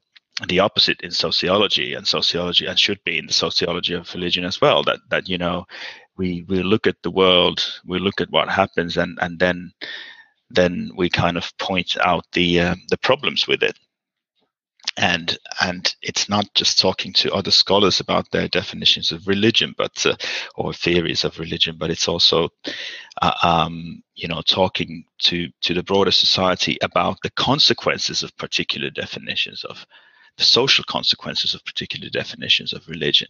the 0.49 0.61
opposite 0.61 1.01
in 1.03 1.11
sociology 1.11 1.95
and 1.95 2.07
sociology 2.07 2.67
and 2.67 2.79
should 2.79 3.03
be 3.05 3.19
in 3.19 3.27
the 3.27 3.33
sociology 3.33 3.95
of 3.95 4.13
religion 4.15 4.45
as 4.45 4.61
well 4.61 4.83
that 4.85 4.99
that 5.11 5.29
you 5.29 5.39
know 5.39 5.67
we 6.17 6.45
we 6.49 6.63
look 6.63 6.87
at 6.87 7.03
the 7.03 7.11
world 7.11 7.81
we 7.87 7.99
look 7.99 8.21
at 8.21 8.31
what 8.31 8.49
happens 8.49 8.97
and 8.97 9.19
and 9.23 9.39
then 9.39 9.73
then 10.51 10.91
we 10.97 11.09
kind 11.11 11.37
of 11.37 11.57
point 11.59 11.97
out 11.99 12.25
the 12.33 12.61
uh, 12.61 12.75
the 12.89 12.99
problems 12.99 13.47
with 13.47 13.63
it. 13.63 13.79
And 14.99 15.37
and 15.61 15.95
it's 16.01 16.29
not 16.29 16.47
just 16.55 16.79
talking 16.81 17.13
to 17.15 17.33
other 17.35 17.51
scholars 17.51 18.01
about 18.01 18.31
their 18.31 18.49
definitions 18.49 19.13
of 19.13 19.29
religion 19.29 19.75
but 19.77 20.07
uh, 20.07 20.17
or 20.55 20.73
theories 20.73 21.23
of 21.23 21.39
religion 21.39 21.77
but 21.79 21.91
it's 21.91 22.09
also 22.09 22.49
uh, 23.21 23.35
um, 23.43 24.03
you 24.15 24.27
know 24.27 24.41
talking 24.41 25.05
to 25.19 25.51
to 25.61 25.75
the 25.75 25.83
broader 25.83 26.13
society 26.13 26.79
about 26.81 27.19
the 27.23 27.31
consequences 27.31 28.23
of 28.23 28.35
particular 28.39 28.89
definitions 28.89 29.65
of 29.65 29.85
the 30.37 30.45
social 30.45 30.85
consequences 30.85 31.55
of 31.55 31.65
particular 31.65 32.09
definitions 32.11 32.73
of 32.73 32.89
religion. 32.89 33.29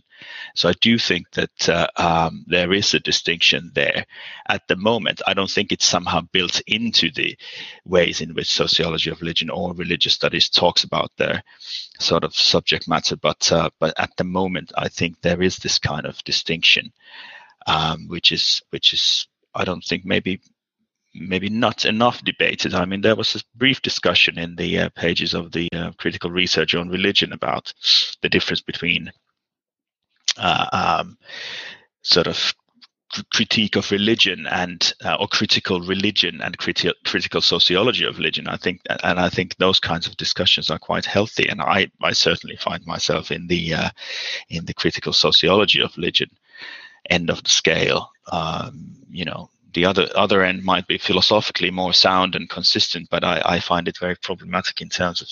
So 0.54 0.68
I 0.68 0.72
do 0.80 0.98
think 0.98 1.30
that 1.32 1.68
uh, 1.68 1.86
um, 1.96 2.44
there 2.48 2.72
is 2.72 2.94
a 2.94 3.00
distinction 3.00 3.70
there 3.74 4.06
at 4.48 4.66
the 4.68 4.76
moment. 4.76 5.22
I 5.26 5.34
don't 5.34 5.50
think 5.50 5.72
it's 5.72 5.84
somehow 5.84 6.22
built 6.32 6.60
into 6.66 7.10
the 7.10 7.36
ways 7.84 8.20
in 8.20 8.34
which 8.34 8.48
sociology 8.48 9.10
of 9.10 9.20
religion 9.20 9.50
or 9.50 9.74
religious 9.74 10.14
studies 10.14 10.48
talks 10.48 10.84
about 10.84 11.10
their 11.16 11.42
sort 12.00 12.24
of 12.24 12.34
subject 12.34 12.88
matter, 12.88 13.16
but 13.16 13.50
uh, 13.52 13.70
but 13.78 13.94
at 13.98 14.10
the 14.16 14.24
moment, 14.24 14.72
I 14.76 14.88
think 14.88 15.20
there 15.20 15.42
is 15.42 15.56
this 15.56 15.78
kind 15.78 16.06
of 16.06 16.22
distinction, 16.24 16.92
um, 17.66 18.08
which 18.08 18.32
is 18.32 18.62
which 18.70 18.92
is 18.92 19.28
I 19.54 19.64
don't 19.64 19.84
think 19.84 20.04
maybe 20.04 20.40
maybe 21.18 21.48
not 21.48 21.84
enough 21.84 22.22
debated. 22.24 22.74
I 22.74 22.84
mean, 22.84 23.00
there 23.00 23.16
was 23.16 23.34
a 23.34 23.58
brief 23.58 23.82
discussion 23.82 24.38
in 24.38 24.56
the 24.56 24.78
uh, 24.78 24.88
pages 24.90 25.34
of 25.34 25.52
the 25.52 25.68
uh, 25.72 25.92
critical 25.98 26.30
research 26.30 26.74
on 26.74 26.88
religion 26.88 27.32
about 27.32 27.72
the 28.22 28.28
difference 28.28 28.60
between 28.60 29.12
uh, 30.36 30.66
um, 30.72 31.18
sort 32.02 32.26
of 32.26 32.54
critique 33.32 33.76
of 33.76 33.90
religion 33.90 34.46
and 34.50 34.92
uh, 35.04 35.16
or 35.18 35.28
critical 35.28 35.80
religion 35.80 36.40
and 36.42 36.58
criti- 36.58 36.92
critical 37.04 37.40
sociology 37.40 38.04
of 38.04 38.16
religion. 38.18 38.48
I 38.48 38.56
think, 38.56 38.80
and 39.02 39.18
I 39.18 39.28
think 39.28 39.56
those 39.56 39.80
kinds 39.80 40.06
of 40.06 40.16
discussions 40.16 40.70
are 40.70 40.78
quite 40.78 41.04
healthy. 41.04 41.48
And 41.48 41.60
I, 41.60 41.90
I 42.02 42.12
certainly 42.12 42.56
find 42.56 42.84
myself 42.86 43.30
in 43.30 43.46
the 43.46 43.74
uh, 43.74 43.90
in 44.48 44.64
the 44.64 44.74
critical 44.74 45.12
sociology 45.12 45.80
of 45.80 45.96
religion 45.96 46.30
end 47.08 47.30
of 47.30 47.42
the 47.42 47.50
scale. 47.50 48.10
Um, 48.32 48.96
you 49.10 49.24
know, 49.24 49.50
the 49.76 49.84
other 49.84 50.08
other 50.16 50.42
end 50.42 50.64
might 50.64 50.86
be 50.86 50.96
philosophically 50.98 51.70
more 51.70 51.92
sound 51.92 52.34
and 52.34 52.48
consistent, 52.48 53.08
but 53.10 53.22
I, 53.22 53.42
I 53.44 53.60
find 53.60 53.86
it 53.86 53.98
very 53.98 54.16
problematic 54.16 54.80
in 54.80 54.88
terms 54.88 55.20
of 55.20 55.28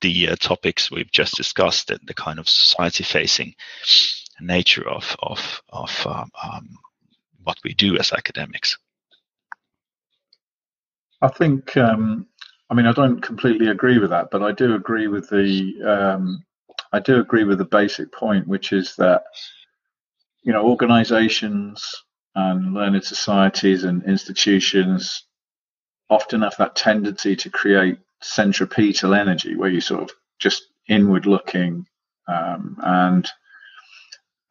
the 0.00 0.30
uh, 0.30 0.36
topics 0.36 0.90
we've 0.90 1.10
just 1.12 1.36
discussed 1.36 1.90
and 1.90 2.00
the 2.04 2.14
kind 2.14 2.40
of 2.40 2.48
society-facing 2.48 3.54
nature 4.40 4.86
of 4.88 5.16
of 5.20 5.62
of 5.68 6.06
um, 6.06 6.30
um, 6.42 6.68
what 7.44 7.58
we 7.62 7.72
do 7.72 7.96
as 7.96 8.12
academics. 8.12 8.76
I 11.22 11.28
think, 11.28 11.76
um, 11.76 12.26
I 12.70 12.74
mean, 12.74 12.86
I 12.86 12.92
don't 12.92 13.20
completely 13.20 13.68
agree 13.68 13.98
with 13.98 14.10
that, 14.10 14.30
but 14.32 14.42
I 14.42 14.52
do 14.52 14.74
agree 14.74 15.08
with 15.08 15.28
the, 15.30 15.74
um, 15.84 16.44
I 16.92 17.00
do 17.00 17.18
agree 17.20 17.44
with 17.44 17.58
the 17.58 17.64
basic 17.64 18.12
point, 18.12 18.46
which 18.46 18.72
is 18.72 18.94
that, 18.96 19.22
you 20.44 20.52
know, 20.52 20.64
organisations 20.64 22.04
and 22.38 22.74
learned 22.74 23.04
societies 23.04 23.84
and 23.84 24.02
institutions 24.04 25.24
often 26.10 26.42
have 26.42 26.56
that 26.58 26.76
tendency 26.76 27.34
to 27.36 27.50
create 27.50 27.98
centripetal 28.20 29.14
energy 29.14 29.56
where 29.56 29.70
you 29.70 29.80
sort 29.80 30.02
of 30.02 30.10
just 30.38 30.68
inward 30.88 31.26
looking 31.26 31.86
um, 32.28 32.76
and 32.82 33.28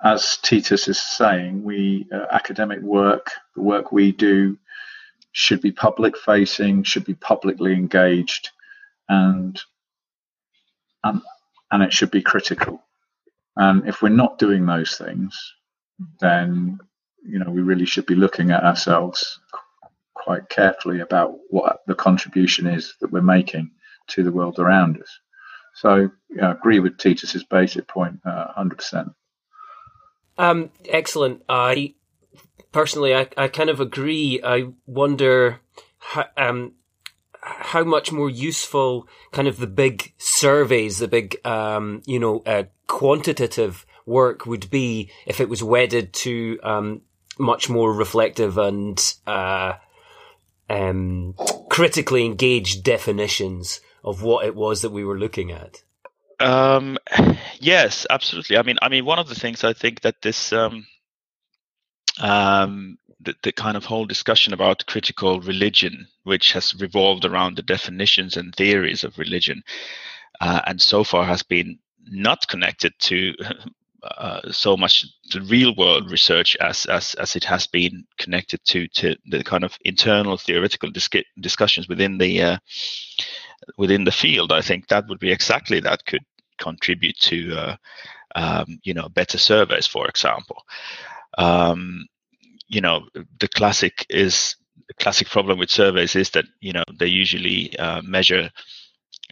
as 0.03 0.37
Titus 0.37 0.87
is 0.87 1.01
saying, 1.01 1.63
we 1.63 2.07
uh, 2.11 2.25
academic 2.31 2.81
work, 2.81 3.31
the 3.55 3.61
work 3.61 3.91
we 3.91 4.11
do, 4.11 4.57
should 5.31 5.61
be 5.61 5.71
public 5.71 6.17
facing, 6.17 6.83
should 6.83 7.05
be 7.05 7.15
publicly 7.15 7.73
engaged, 7.73 8.49
and 9.09 9.59
and 11.03 11.21
and 11.71 11.83
it 11.83 11.93
should 11.93 12.11
be 12.11 12.21
critical. 12.21 12.83
And 13.55 13.87
if 13.87 14.01
we're 14.01 14.09
not 14.09 14.37
doing 14.37 14.65
those 14.65 14.97
things, 14.97 15.35
then 16.19 16.79
you 17.27 17.39
know 17.39 17.51
we 17.51 17.61
really 17.61 17.85
should 17.85 18.05
be 18.05 18.15
looking 18.15 18.51
at 18.51 18.63
ourselves 18.63 19.39
quite 20.13 20.49
carefully 20.49 20.99
about 20.99 21.35
what 21.49 21.81
the 21.87 21.95
contribution 21.95 22.67
is 22.67 22.95
that 22.99 23.11
we're 23.11 23.21
making 23.21 23.71
to 24.07 24.23
the 24.23 24.31
world 24.31 24.59
around 24.59 25.01
us. 25.01 25.19
So 25.75 26.09
yeah, 26.29 26.49
I 26.49 26.51
agree 26.51 26.79
with 26.79 26.97
Titus's 26.97 27.43
basic 27.43 27.87
point, 27.87 28.19
uh, 28.25 28.51
hundred 28.51 28.77
percent. 28.77 29.09
Um, 30.37 30.69
excellent. 30.89 31.43
I 31.47 31.95
personally, 32.71 33.15
I, 33.15 33.27
I 33.37 33.47
kind 33.47 33.69
of 33.69 33.79
agree. 33.79 34.41
I 34.43 34.69
wonder 34.85 35.61
how, 35.99 36.25
um, 36.35 36.73
how 37.41 37.83
much 37.83 38.11
more 38.11 38.29
useful 38.29 39.07
kind 39.31 39.47
of 39.47 39.57
the 39.57 39.67
big 39.67 40.13
surveys, 40.17 40.99
the 40.99 41.07
big, 41.07 41.37
um, 41.45 42.01
you 42.05 42.19
know, 42.19 42.41
uh, 42.45 42.63
quantitative 42.87 43.85
work 44.05 44.45
would 44.45 44.69
be 44.69 45.09
if 45.25 45.39
it 45.39 45.49
was 45.49 45.63
wedded 45.63 46.13
to 46.13 46.59
um, 46.63 47.01
much 47.39 47.69
more 47.69 47.93
reflective 47.93 48.57
and 48.57 49.15
uh, 49.25 49.73
um, 50.69 51.35
critically 51.69 52.25
engaged 52.25 52.83
definitions 52.83 53.81
of 54.03 54.23
what 54.23 54.45
it 54.45 54.55
was 54.55 54.81
that 54.81 54.91
we 54.91 55.03
were 55.03 55.17
looking 55.17 55.51
at. 55.51 55.81
Um, 56.39 56.97
yes, 57.59 58.05
absolutely. 58.09 58.57
I 58.57 58.61
mean, 58.63 58.77
I 58.81 58.89
mean, 58.89 59.05
one 59.05 59.19
of 59.19 59.27
the 59.27 59.35
things 59.35 59.63
I 59.63 59.73
think 59.73 60.01
that 60.01 60.21
this 60.21 60.53
um, 60.53 60.85
um, 62.19 62.97
the, 63.19 63.35
the 63.43 63.51
kind 63.51 63.75
of 63.75 63.85
whole 63.85 64.05
discussion 64.05 64.53
about 64.53 64.85
critical 64.85 65.41
religion, 65.41 66.07
which 66.23 66.53
has 66.53 66.73
revolved 66.79 67.25
around 67.25 67.55
the 67.55 67.63
definitions 67.63 68.37
and 68.37 68.55
theories 68.55 69.03
of 69.03 69.17
religion, 69.17 69.63
uh, 70.39 70.61
and 70.67 70.81
so 70.81 71.03
far 71.03 71.25
has 71.25 71.43
been 71.43 71.79
not 72.09 72.47
connected 72.47 72.93
to 72.99 73.33
uh, 74.03 74.51
so 74.51 74.77
much 74.77 75.05
the 75.31 75.41
real 75.41 75.73
world 75.75 76.11
research 76.11 76.55
as, 76.61 76.85
as 76.85 77.15
as 77.15 77.35
it 77.35 77.43
has 77.43 77.65
been 77.67 78.05
connected 78.17 78.63
to 78.65 78.87
to 78.89 79.15
the 79.25 79.43
kind 79.43 79.63
of 79.63 79.77
internal 79.85 80.37
theoretical 80.37 80.89
discussions 81.41 81.87
within 81.87 82.17
the 82.17 82.41
uh, 82.41 82.57
within 83.77 84.03
the 84.03 84.11
field. 84.11 84.51
I 84.51 84.61
think 84.61 84.87
that 84.87 85.07
would 85.07 85.19
be 85.19 85.31
exactly 85.31 85.79
that 85.79 86.05
could 86.05 86.23
contribute 86.59 87.17
to 87.19 87.55
uh, 87.55 87.75
um, 88.35 88.79
you 88.83 88.93
know 88.93 89.09
better 89.09 89.37
surveys, 89.37 89.87
for 89.87 90.07
example. 90.07 90.63
Um, 91.37 92.05
you 92.67 92.81
know 92.81 93.07
the 93.39 93.47
classic 93.47 94.05
is 94.09 94.55
the 94.87 94.93
classic 94.93 95.27
problem 95.29 95.57
with 95.57 95.69
surveys 95.71 96.15
is 96.15 96.29
that 96.31 96.45
you 96.59 96.73
know 96.73 96.83
they 96.99 97.07
usually 97.07 97.77
uh, 97.79 98.01
measure 98.03 98.49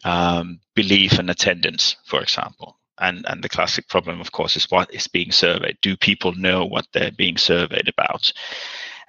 um, 0.03 0.59
belief 0.75 1.19
and 1.19 1.29
attendance, 1.29 1.95
for 2.05 2.21
example. 2.21 2.77
And 2.99 3.25
and 3.27 3.43
the 3.43 3.49
classic 3.49 3.87
problem, 3.87 4.21
of 4.21 4.31
course, 4.31 4.55
is 4.55 4.71
what 4.71 4.93
is 4.93 5.07
being 5.07 5.31
surveyed. 5.31 5.77
Do 5.81 5.97
people 5.97 6.33
know 6.33 6.65
what 6.65 6.87
they're 6.93 7.11
being 7.11 7.37
surveyed 7.37 7.89
about? 7.89 8.31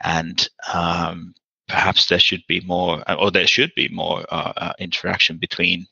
And 0.02 0.48
um, 0.72 1.34
perhaps 1.68 2.06
there 2.06 2.18
should 2.18 2.42
be 2.48 2.60
more, 2.60 3.02
or 3.18 3.30
there 3.30 3.46
should 3.46 3.72
be 3.74 3.88
more 3.88 4.24
uh, 4.30 4.52
uh, 4.56 4.72
interaction 4.78 5.38
between 5.38 5.86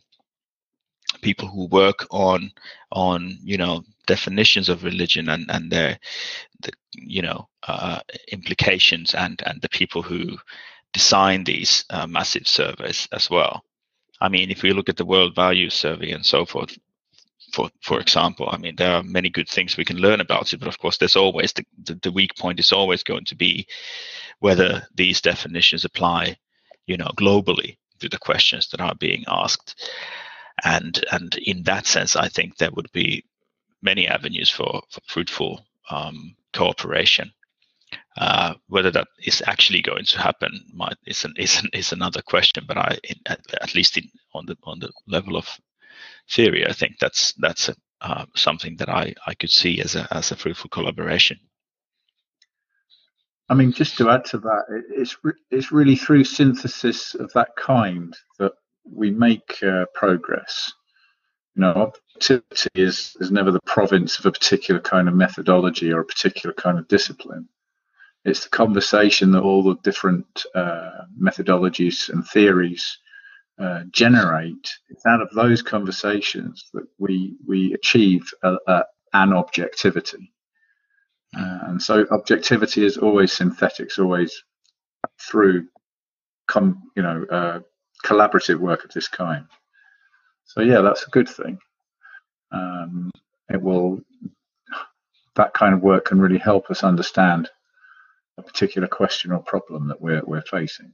people 1.22 1.48
who 1.48 1.66
work 1.66 2.06
on 2.10 2.50
on 2.92 3.38
you 3.42 3.56
know 3.56 3.84
definitions 4.06 4.68
of 4.68 4.84
religion 4.84 5.28
and 5.28 5.46
and 5.48 5.70
their 5.70 5.98
the 6.60 6.72
you 6.92 7.22
know 7.22 7.48
uh, 7.68 8.00
implications 8.28 9.14
and 9.14 9.42
and 9.46 9.62
the 9.62 9.68
people 9.68 10.02
who 10.02 10.36
design 10.92 11.44
these 11.44 11.84
uh, 11.90 12.06
massive 12.06 12.46
surveys 12.46 13.08
as 13.12 13.30
well 13.30 13.64
I 14.20 14.28
mean, 14.28 14.50
if 14.50 14.62
we 14.62 14.72
look 14.72 14.88
at 14.88 14.96
the 14.96 15.04
World 15.04 15.34
Values 15.34 15.74
Survey 15.74 16.10
and 16.12 16.24
so 16.24 16.46
forth, 16.46 16.78
for 17.54 17.70
for 17.80 18.00
example, 18.00 18.48
I 18.50 18.58
mean, 18.58 18.76
there 18.76 18.94
are 18.94 19.02
many 19.02 19.30
good 19.30 19.48
things 19.48 19.76
we 19.76 19.84
can 19.84 19.98
learn 19.98 20.20
about 20.20 20.52
it, 20.52 20.58
but 20.58 20.68
of 20.68 20.78
course, 20.78 20.98
there's 20.98 21.16
always 21.16 21.52
the, 21.52 21.64
the, 21.84 21.94
the 22.02 22.12
weak 22.12 22.36
point 22.36 22.60
is 22.60 22.72
always 22.72 23.02
going 23.02 23.24
to 23.26 23.36
be 23.36 23.66
whether 24.40 24.86
these 24.94 25.20
definitions 25.20 25.84
apply, 25.84 26.36
you 26.86 26.96
know, 26.96 27.10
globally 27.16 27.78
to 28.00 28.08
the 28.08 28.18
questions 28.18 28.68
that 28.68 28.80
are 28.80 28.94
being 28.96 29.24
asked. 29.28 29.90
And 30.64 31.04
and 31.12 31.34
in 31.36 31.62
that 31.64 31.86
sense, 31.86 32.16
I 32.16 32.28
think 32.28 32.56
there 32.56 32.72
would 32.72 32.90
be 32.92 33.24
many 33.82 34.08
avenues 34.08 34.50
for, 34.50 34.82
for 34.90 35.00
fruitful 35.06 35.64
um, 35.90 36.34
cooperation. 36.52 37.32
Uh, 38.16 38.54
whether 38.68 38.90
that 38.90 39.08
is 39.24 39.42
actually 39.46 39.82
going 39.82 40.04
to 40.04 40.18
happen 40.18 40.64
might 40.72 40.96
is 41.06 41.24
an, 41.24 41.34
is, 41.36 41.60
an, 41.60 41.68
is 41.72 41.92
another 41.92 42.22
question. 42.22 42.64
But 42.66 42.78
I, 42.78 42.98
in, 43.04 43.16
at, 43.26 43.40
at, 43.60 43.74
least 43.74 43.96
in, 43.96 44.08
on 44.32 44.46
the 44.46 44.56
on 44.64 44.78
the 44.78 44.90
level 45.06 45.36
of 45.36 45.48
theory, 46.30 46.66
I 46.66 46.72
think 46.72 46.98
that's 46.98 47.32
that's 47.34 47.68
a, 47.68 47.76
uh, 48.00 48.26
something 48.34 48.76
that 48.76 48.88
I, 48.88 49.14
I 49.26 49.34
could 49.34 49.50
see 49.50 49.80
as 49.80 49.94
a 49.94 50.06
as 50.10 50.30
a 50.30 50.36
fruitful 50.36 50.70
collaboration. 50.70 51.38
I 53.48 53.54
mean, 53.54 53.72
just 53.72 53.98
to 53.98 54.10
add 54.10 54.24
to 54.26 54.38
that, 54.38 54.64
it, 54.70 54.84
it's 54.90 55.16
re- 55.22 55.32
it's 55.50 55.72
really 55.72 55.96
through 55.96 56.24
synthesis 56.24 57.14
of 57.14 57.32
that 57.34 57.50
kind 57.56 58.16
that 58.38 58.52
we 58.90 59.10
make 59.10 59.62
uh, 59.62 59.86
progress. 59.94 60.72
You 61.54 61.62
know, 61.62 61.92
objectivity 62.14 62.70
is 62.74 63.16
is 63.20 63.30
never 63.30 63.50
the 63.50 63.60
province 63.66 64.18
of 64.18 64.26
a 64.26 64.32
particular 64.32 64.80
kind 64.80 65.08
of 65.08 65.14
methodology 65.14 65.92
or 65.92 66.00
a 66.00 66.04
particular 66.04 66.54
kind 66.54 66.78
of 66.78 66.88
discipline 66.88 67.48
it's 68.24 68.44
the 68.44 68.50
conversation 68.50 69.30
that 69.32 69.42
all 69.42 69.62
the 69.62 69.76
different 69.82 70.46
uh, 70.54 71.02
methodologies 71.20 72.08
and 72.08 72.26
theories 72.26 72.98
uh, 73.58 73.84
generate. 73.90 74.68
It's 74.88 75.06
out 75.06 75.20
of 75.20 75.30
those 75.30 75.62
conversations 75.62 76.70
that 76.74 76.86
we 76.98 77.36
we 77.46 77.72
achieve 77.74 78.28
a, 78.42 78.56
a, 78.66 78.84
an 79.12 79.32
objectivity. 79.32 80.32
Uh, 81.36 81.58
and 81.62 81.82
so 81.82 82.06
objectivity 82.10 82.84
is 82.84 82.96
always 82.96 83.32
synthetic, 83.32 83.86
it's 83.86 83.98
always 83.98 84.42
through 85.20 85.66
com, 86.46 86.82
you 86.96 87.02
know 87.02 87.24
uh, 87.30 87.60
collaborative 88.04 88.58
work 88.58 88.84
of 88.84 88.92
this 88.92 89.08
kind. 89.08 89.46
So 90.44 90.60
yeah, 90.60 90.80
that's 90.80 91.06
a 91.06 91.10
good 91.10 91.28
thing. 91.28 91.58
Um, 92.52 93.10
it 93.48 93.60
will 93.60 94.00
that 95.36 95.54
kind 95.54 95.74
of 95.74 95.82
work 95.82 96.06
can 96.06 96.20
really 96.20 96.38
help 96.38 96.70
us 96.70 96.84
understand 96.84 97.48
a 98.38 98.42
particular 98.42 98.88
question 98.88 99.32
or 99.32 99.40
problem 99.40 99.88
that 99.88 100.00
we're 100.00 100.22
we're 100.24 100.42
facing. 100.42 100.92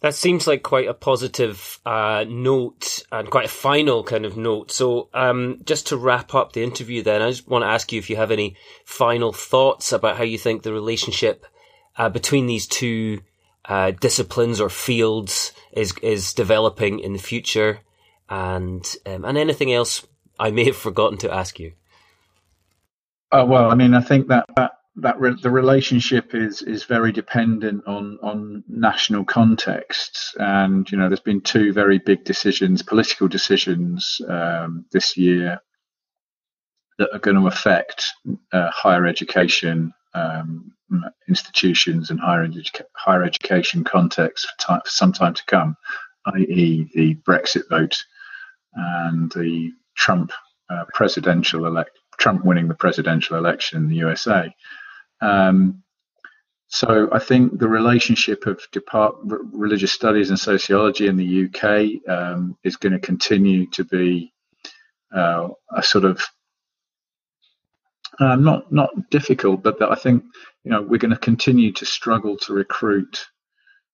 That 0.00 0.14
seems 0.14 0.46
like 0.46 0.62
quite 0.62 0.88
a 0.88 0.94
positive 0.94 1.80
uh, 1.86 2.24
note 2.28 3.02
and 3.10 3.30
quite 3.30 3.46
a 3.46 3.48
final 3.48 4.04
kind 4.04 4.26
of 4.26 4.36
note. 4.36 4.70
So, 4.70 5.08
um, 5.14 5.62
just 5.64 5.86
to 5.88 5.96
wrap 5.96 6.34
up 6.34 6.52
the 6.52 6.62
interview, 6.62 7.02
then 7.02 7.22
I 7.22 7.30
just 7.30 7.48
want 7.48 7.62
to 7.62 7.68
ask 7.68 7.92
you 7.92 7.98
if 7.98 8.10
you 8.10 8.16
have 8.16 8.30
any 8.30 8.56
final 8.84 9.32
thoughts 9.32 9.92
about 9.92 10.18
how 10.18 10.24
you 10.24 10.36
think 10.36 10.62
the 10.62 10.72
relationship 10.74 11.46
uh, 11.96 12.10
between 12.10 12.46
these 12.46 12.66
two 12.66 13.20
uh, 13.64 13.92
disciplines 13.92 14.60
or 14.60 14.68
fields 14.68 15.52
is 15.72 15.94
is 16.02 16.34
developing 16.34 17.00
in 17.00 17.14
the 17.14 17.18
future, 17.18 17.80
and 18.28 18.96
um, 19.06 19.24
and 19.24 19.38
anything 19.38 19.72
else 19.72 20.06
I 20.38 20.50
may 20.50 20.64
have 20.64 20.76
forgotten 20.76 21.18
to 21.18 21.32
ask 21.32 21.58
you. 21.58 21.72
Uh, 23.32 23.44
well, 23.48 23.70
I 23.70 23.74
mean, 23.74 23.94
I 23.94 24.00
think 24.00 24.28
that, 24.28 24.44
that 24.56 24.72
that 24.96 25.18
re- 25.20 25.36
the 25.42 25.50
relationship 25.50 26.34
is 26.34 26.62
is 26.62 26.84
very 26.84 27.12
dependent 27.12 27.86
on 27.86 28.18
on 28.22 28.64
national 28.68 29.24
contexts 29.24 30.34
and 30.38 30.90
you 30.90 30.96
know 30.96 31.08
there's 31.08 31.20
been 31.20 31.40
two 31.40 31.72
very 31.72 31.98
big 31.98 32.24
decisions 32.24 32.82
political 32.82 33.28
decisions 33.28 34.20
um, 34.28 34.84
this 34.92 35.16
year 35.16 35.60
that 36.98 37.10
are 37.12 37.18
going 37.18 37.36
to 37.36 37.46
affect 37.46 38.12
uh, 38.52 38.70
higher 38.70 39.06
education 39.06 39.92
um, 40.14 40.72
institutions 41.28 42.10
and 42.10 42.18
higher, 42.18 42.48
higher 42.94 43.22
education 43.22 43.84
contexts 43.84 44.48
for, 44.48 44.58
time, 44.58 44.80
for 44.82 44.90
some 44.90 45.12
time 45.12 45.34
to 45.34 45.44
come 45.46 45.76
i.e. 46.34 46.88
the 46.94 47.14
brexit 47.16 47.68
vote 47.68 47.96
and 48.74 49.30
the 49.32 49.70
trump 49.94 50.32
uh, 50.70 50.84
presidential 50.94 51.66
elect 51.66 51.98
Trump 52.18 52.44
winning 52.44 52.68
the 52.68 52.74
presidential 52.74 53.36
election 53.36 53.78
in 53.78 53.88
the 53.88 53.96
USA. 53.96 54.54
Um, 55.20 55.82
so 56.68 57.08
I 57.12 57.18
think 57.18 57.58
the 57.58 57.68
relationship 57.68 58.46
of 58.46 58.60
depart- 58.72 59.16
religious 59.22 59.92
studies 59.92 60.30
and 60.30 60.38
sociology 60.38 61.06
in 61.06 61.16
the 61.16 61.46
UK 61.46 62.10
um, 62.10 62.56
is 62.64 62.76
going 62.76 62.92
to 62.92 62.98
continue 62.98 63.66
to 63.70 63.84
be 63.84 64.32
uh, 65.14 65.48
a 65.74 65.82
sort 65.82 66.04
of 66.04 66.20
uh, 68.18 68.36
not 68.36 68.72
not 68.72 69.10
difficult, 69.10 69.62
but 69.62 69.80
I 69.82 69.94
think 69.94 70.24
you 70.64 70.70
know 70.70 70.82
we're 70.82 70.98
going 70.98 71.12
to 71.12 71.18
continue 71.18 71.72
to 71.72 71.84
struggle 71.84 72.36
to 72.38 72.52
recruit 72.52 73.26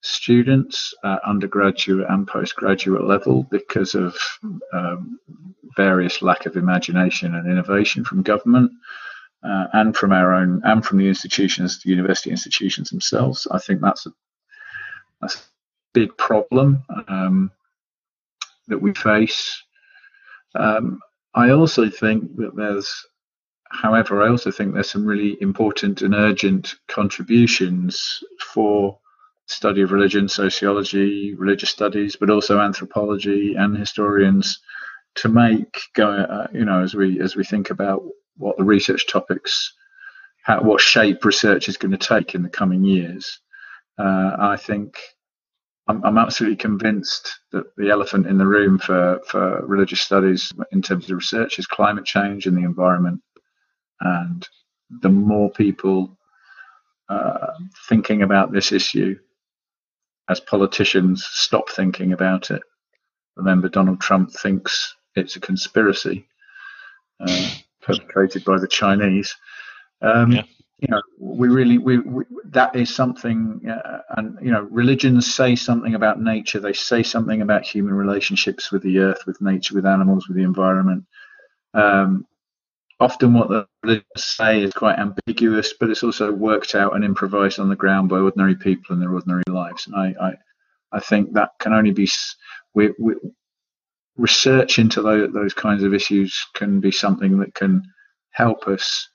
students 0.02 0.94
at 1.04 1.20
undergraduate 1.24 2.06
and 2.08 2.26
postgraduate 2.26 3.04
level 3.04 3.46
because 3.50 3.94
of 3.94 4.16
um, 4.72 5.18
various 5.76 6.22
lack 6.22 6.46
of 6.46 6.56
imagination 6.56 7.34
and 7.34 7.50
innovation 7.50 8.04
from 8.04 8.22
government 8.22 8.72
uh, 9.44 9.66
and 9.72 9.96
from 9.96 10.12
our 10.12 10.32
own 10.32 10.60
and 10.64 10.84
from 10.84 10.98
the 10.98 11.08
institutions, 11.08 11.82
the 11.82 11.90
university 11.90 12.30
institutions 12.30 12.90
themselves. 12.90 13.46
I 13.50 13.58
think 13.58 13.80
that's 13.80 14.06
a, 14.06 14.12
that's 15.20 15.36
a 15.36 15.40
big 15.92 16.16
problem 16.16 16.82
um, 17.08 17.50
that 18.68 18.80
we 18.80 18.94
face. 18.94 19.62
Um, 20.54 21.00
I 21.34 21.50
also 21.50 21.88
think 21.88 22.36
that 22.36 22.54
there's, 22.54 23.06
however, 23.70 24.22
I 24.22 24.28
also 24.28 24.50
think 24.50 24.74
there's 24.74 24.90
some 24.90 25.06
really 25.06 25.38
important 25.40 26.02
and 26.02 26.14
urgent 26.14 26.74
contributions 26.88 28.22
for 28.52 28.98
study 29.46 29.82
of 29.82 29.92
religion, 29.92 30.28
sociology, 30.28 31.34
religious 31.34 31.70
studies, 31.70 32.16
but 32.16 32.30
also 32.30 32.60
anthropology 32.60 33.54
and 33.54 33.76
historians 33.76 34.58
to 35.14 35.28
make 35.28 35.90
go 35.94 36.10
uh, 36.10 36.46
you 36.52 36.64
know 36.64 36.82
as 36.82 36.94
we 36.94 37.20
as 37.20 37.36
we 37.36 37.44
think 37.44 37.70
about 37.70 38.02
what 38.42 38.56
the 38.56 38.64
research 38.64 39.06
topics, 39.06 39.72
how, 40.42 40.62
what 40.62 40.80
shape 40.80 41.24
research 41.24 41.68
is 41.68 41.76
going 41.76 41.92
to 41.92 41.98
take 41.98 42.34
in 42.34 42.42
the 42.42 42.48
coming 42.48 42.84
years. 42.84 43.40
Uh, 43.98 44.36
I 44.38 44.56
think 44.56 44.98
I'm, 45.88 46.04
I'm, 46.04 46.18
absolutely 46.18 46.56
convinced 46.56 47.40
that 47.52 47.64
the 47.76 47.90
elephant 47.90 48.26
in 48.26 48.38
the 48.38 48.46
room 48.46 48.78
for, 48.78 49.20
for 49.26 49.64
religious 49.66 50.00
studies 50.00 50.52
in 50.72 50.82
terms 50.82 51.04
of 51.04 51.16
research 51.16 51.58
is 51.58 51.66
climate 51.66 52.04
change 52.04 52.46
and 52.46 52.56
the 52.56 52.62
environment. 52.62 53.20
And 54.00 54.46
the 55.02 55.08
more 55.08 55.50
people 55.50 56.18
uh, 57.08 57.52
thinking 57.88 58.22
about 58.22 58.52
this 58.52 58.72
issue 58.72 59.16
as 60.28 60.40
politicians 60.40 61.26
stop 61.30 61.68
thinking 61.68 62.12
about 62.12 62.50
it. 62.50 62.62
Remember, 63.36 63.68
Donald 63.68 64.00
Trump 64.00 64.32
thinks 64.32 64.94
it's 65.14 65.36
a 65.36 65.40
conspiracy. 65.40 66.26
Uh, 67.20 67.50
perpetrated 67.82 68.44
by 68.44 68.58
the 68.58 68.68
Chinese. 68.68 69.34
Um, 70.00 70.32
yeah. 70.32 70.42
you 70.78 70.88
know, 70.88 71.02
we 71.18 71.48
really 71.48 71.78
we, 71.78 71.98
we 71.98 72.24
that 72.46 72.74
is 72.74 72.94
something, 72.94 73.60
uh, 73.68 73.98
and 74.16 74.38
you 74.42 74.50
know, 74.50 74.62
religions 74.70 75.32
say 75.32 75.54
something 75.54 75.94
about 75.94 76.20
nature. 76.20 76.60
They 76.60 76.72
say 76.72 77.02
something 77.02 77.42
about 77.42 77.64
human 77.64 77.94
relationships 77.94 78.72
with 78.72 78.82
the 78.82 78.98
earth, 78.98 79.26
with 79.26 79.40
nature, 79.40 79.74
with 79.74 79.86
animals, 79.86 80.28
with 80.28 80.36
the 80.36 80.42
environment. 80.42 81.04
Um, 81.74 82.26
often, 83.00 83.34
what 83.34 83.48
the 83.48 83.66
religions 83.82 84.06
say 84.16 84.62
is 84.62 84.72
quite 84.72 84.98
ambiguous, 84.98 85.74
but 85.78 85.90
it's 85.90 86.02
also 86.02 86.32
worked 86.32 86.74
out 86.74 86.94
and 86.94 87.04
improvised 87.04 87.58
on 87.58 87.68
the 87.68 87.76
ground 87.76 88.08
by 88.08 88.18
ordinary 88.18 88.56
people 88.56 88.94
in 88.94 89.00
their 89.00 89.12
ordinary 89.12 89.42
lives. 89.48 89.86
And 89.86 89.96
I, 89.96 90.14
I, 90.20 90.32
I 90.92 91.00
think 91.00 91.32
that 91.32 91.50
can 91.58 91.72
only 91.72 91.92
be 91.92 92.08
we, 92.74 92.92
we, 92.98 93.14
research 94.16 94.78
into 94.78 95.02
those, 95.02 95.32
those 95.32 95.54
kinds 95.54 95.82
of 95.82 95.94
issues 95.94 96.46
can 96.54 96.80
be 96.80 96.90
something 96.90 97.38
that 97.38 97.54
can 97.54 97.82
help 98.30 98.66
us 98.68 99.08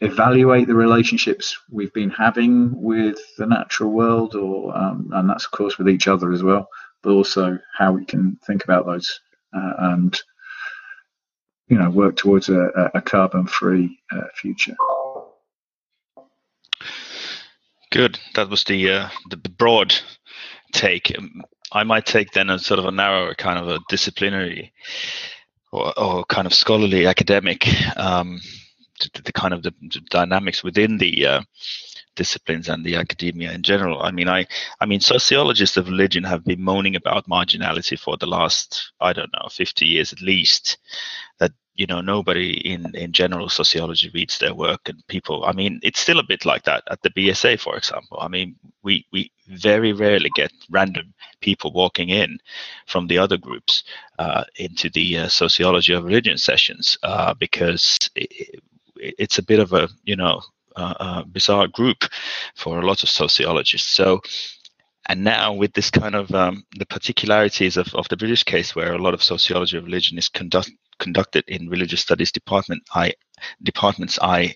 evaluate 0.00 0.66
the 0.66 0.74
relationships 0.74 1.58
we've 1.70 1.92
been 1.92 2.10
having 2.10 2.80
with 2.80 3.18
the 3.38 3.46
natural 3.46 3.90
world, 3.90 4.34
or 4.34 4.76
um, 4.76 5.10
and 5.12 5.28
that's 5.28 5.44
of 5.44 5.50
course 5.50 5.78
with 5.78 5.88
each 5.88 6.08
other 6.08 6.32
as 6.32 6.42
well, 6.42 6.68
but 7.02 7.10
also 7.10 7.58
how 7.76 7.92
we 7.92 8.04
can 8.04 8.38
think 8.46 8.64
about 8.64 8.86
those 8.86 9.20
uh, 9.54 9.72
and 9.78 10.20
you 11.68 11.76
know 11.78 11.90
work 11.90 12.16
towards 12.16 12.48
a, 12.48 12.90
a 12.94 13.02
carbon-free 13.02 13.98
uh, 14.12 14.22
future. 14.34 14.76
Good. 17.90 18.18
That 18.34 18.48
was 18.48 18.64
the 18.64 18.90
uh, 18.90 19.08
the 19.30 19.36
broad 19.36 19.94
take. 20.72 21.14
I 21.72 21.84
might 21.84 22.06
take 22.06 22.32
then 22.32 22.50
a 22.50 22.58
sort 22.58 22.78
of 22.78 22.86
a 22.86 22.92
narrower 22.92 23.34
kind 23.34 23.58
of 23.58 23.68
a 23.68 23.80
disciplinary 23.88 24.72
or, 25.72 25.98
or 25.98 26.24
kind 26.24 26.46
of 26.46 26.54
scholarly 26.54 27.06
academic 27.06 27.66
um, 27.98 28.40
the, 29.00 29.22
the, 29.22 29.32
kind 29.32 29.52
of 29.52 29.62
the, 29.62 29.74
the 29.80 30.00
dynamics 30.10 30.62
within 30.62 30.98
the 30.98 31.26
uh, 31.26 31.40
disciplines 32.14 32.68
and 32.68 32.84
the 32.84 32.96
academia 32.96 33.52
in 33.52 33.62
general. 33.62 34.02
I 34.02 34.10
mean, 34.10 34.28
I, 34.28 34.46
I 34.80 34.86
mean, 34.86 35.00
sociologists 35.00 35.76
of 35.76 35.88
religion 35.88 36.24
have 36.24 36.44
been 36.44 36.62
moaning 36.62 36.96
about 36.96 37.28
marginality 37.28 37.98
for 37.98 38.16
the 38.16 38.26
last, 38.26 38.92
I 39.00 39.12
don't 39.12 39.32
know, 39.32 39.48
50 39.50 39.86
years 39.86 40.12
at 40.12 40.22
least. 40.22 40.78
That 41.38 41.52
you 41.76 41.86
know 41.86 42.00
nobody 42.00 42.52
in 42.72 42.94
in 42.96 43.12
general 43.12 43.48
sociology 43.48 44.10
reads 44.14 44.38
their 44.38 44.54
work 44.54 44.80
and 44.88 45.06
people 45.08 45.44
i 45.46 45.52
mean 45.52 45.80
it's 45.82 46.00
still 46.00 46.20
a 46.20 46.24
bit 46.24 46.46
like 46.46 46.64
that 46.64 46.84
at 46.90 47.02
the 47.02 47.10
bsa 47.10 47.58
for 47.60 47.76
example. 47.76 48.18
I 48.20 48.28
mean 48.28 48.56
we 48.84 49.06
we 49.12 49.32
very 49.48 49.92
rarely 49.92 50.30
get 50.36 50.52
random 50.70 51.14
people 51.40 51.72
walking 51.72 52.10
in 52.10 52.38
from 52.86 53.08
the 53.08 53.18
other 53.18 53.38
groups 53.38 53.84
uh, 54.20 54.44
into 54.56 54.90
the 54.90 55.18
uh, 55.18 55.28
sociology 55.28 55.94
of 55.94 56.04
religion 56.04 56.38
sessions 56.38 56.98
uh, 57.04 57.34
because 57.34 57.98
it, 58.16 58.60
it's 58.96 59.38
a 59.38 59.44
bit 59.44 59.60
of 59.60 59.72
a 59.74 59.88
you 60.04 60.16
know 60.16 60.42
bizarre 61.32 61.68
group 61.68 62.04
for 62.56 62.80
a 62.80 62.86
lot 62.86 63.02
of 63.04 63.10
sociologists. 63.10 63.90
So 63.90 64.22
and 65.08 65.24
now 65.24 65.52
with 65.54 65.72
this 65.74 65.90
kind 65.90 66.14
of 66.16 66.32
um, 66.34 66.64
the 66.78 66.86
particularities 66.86 67.76
of, 67.76 67.94
of 67.94 68.08
the 68.08 68.16
british 68.16 68.44
case 68.44 68.76
where 68.76 68.94
a 68.94 68.98
lot 68.98 69.14
of 69.14 69.22
sociology 69.22 69.76
of 69.78 69.84
religion 69.84 70.18
is 70.18 70.28
conduct, 70.30 70.70
conducted 70.98 71.44
in 71.48 71.68
religious 71.68 72.00
studies 72.00 72.32
department, 72.32 72.82
I 72.94 73.14
departments, 73.62 74.18
I 74.20 74.54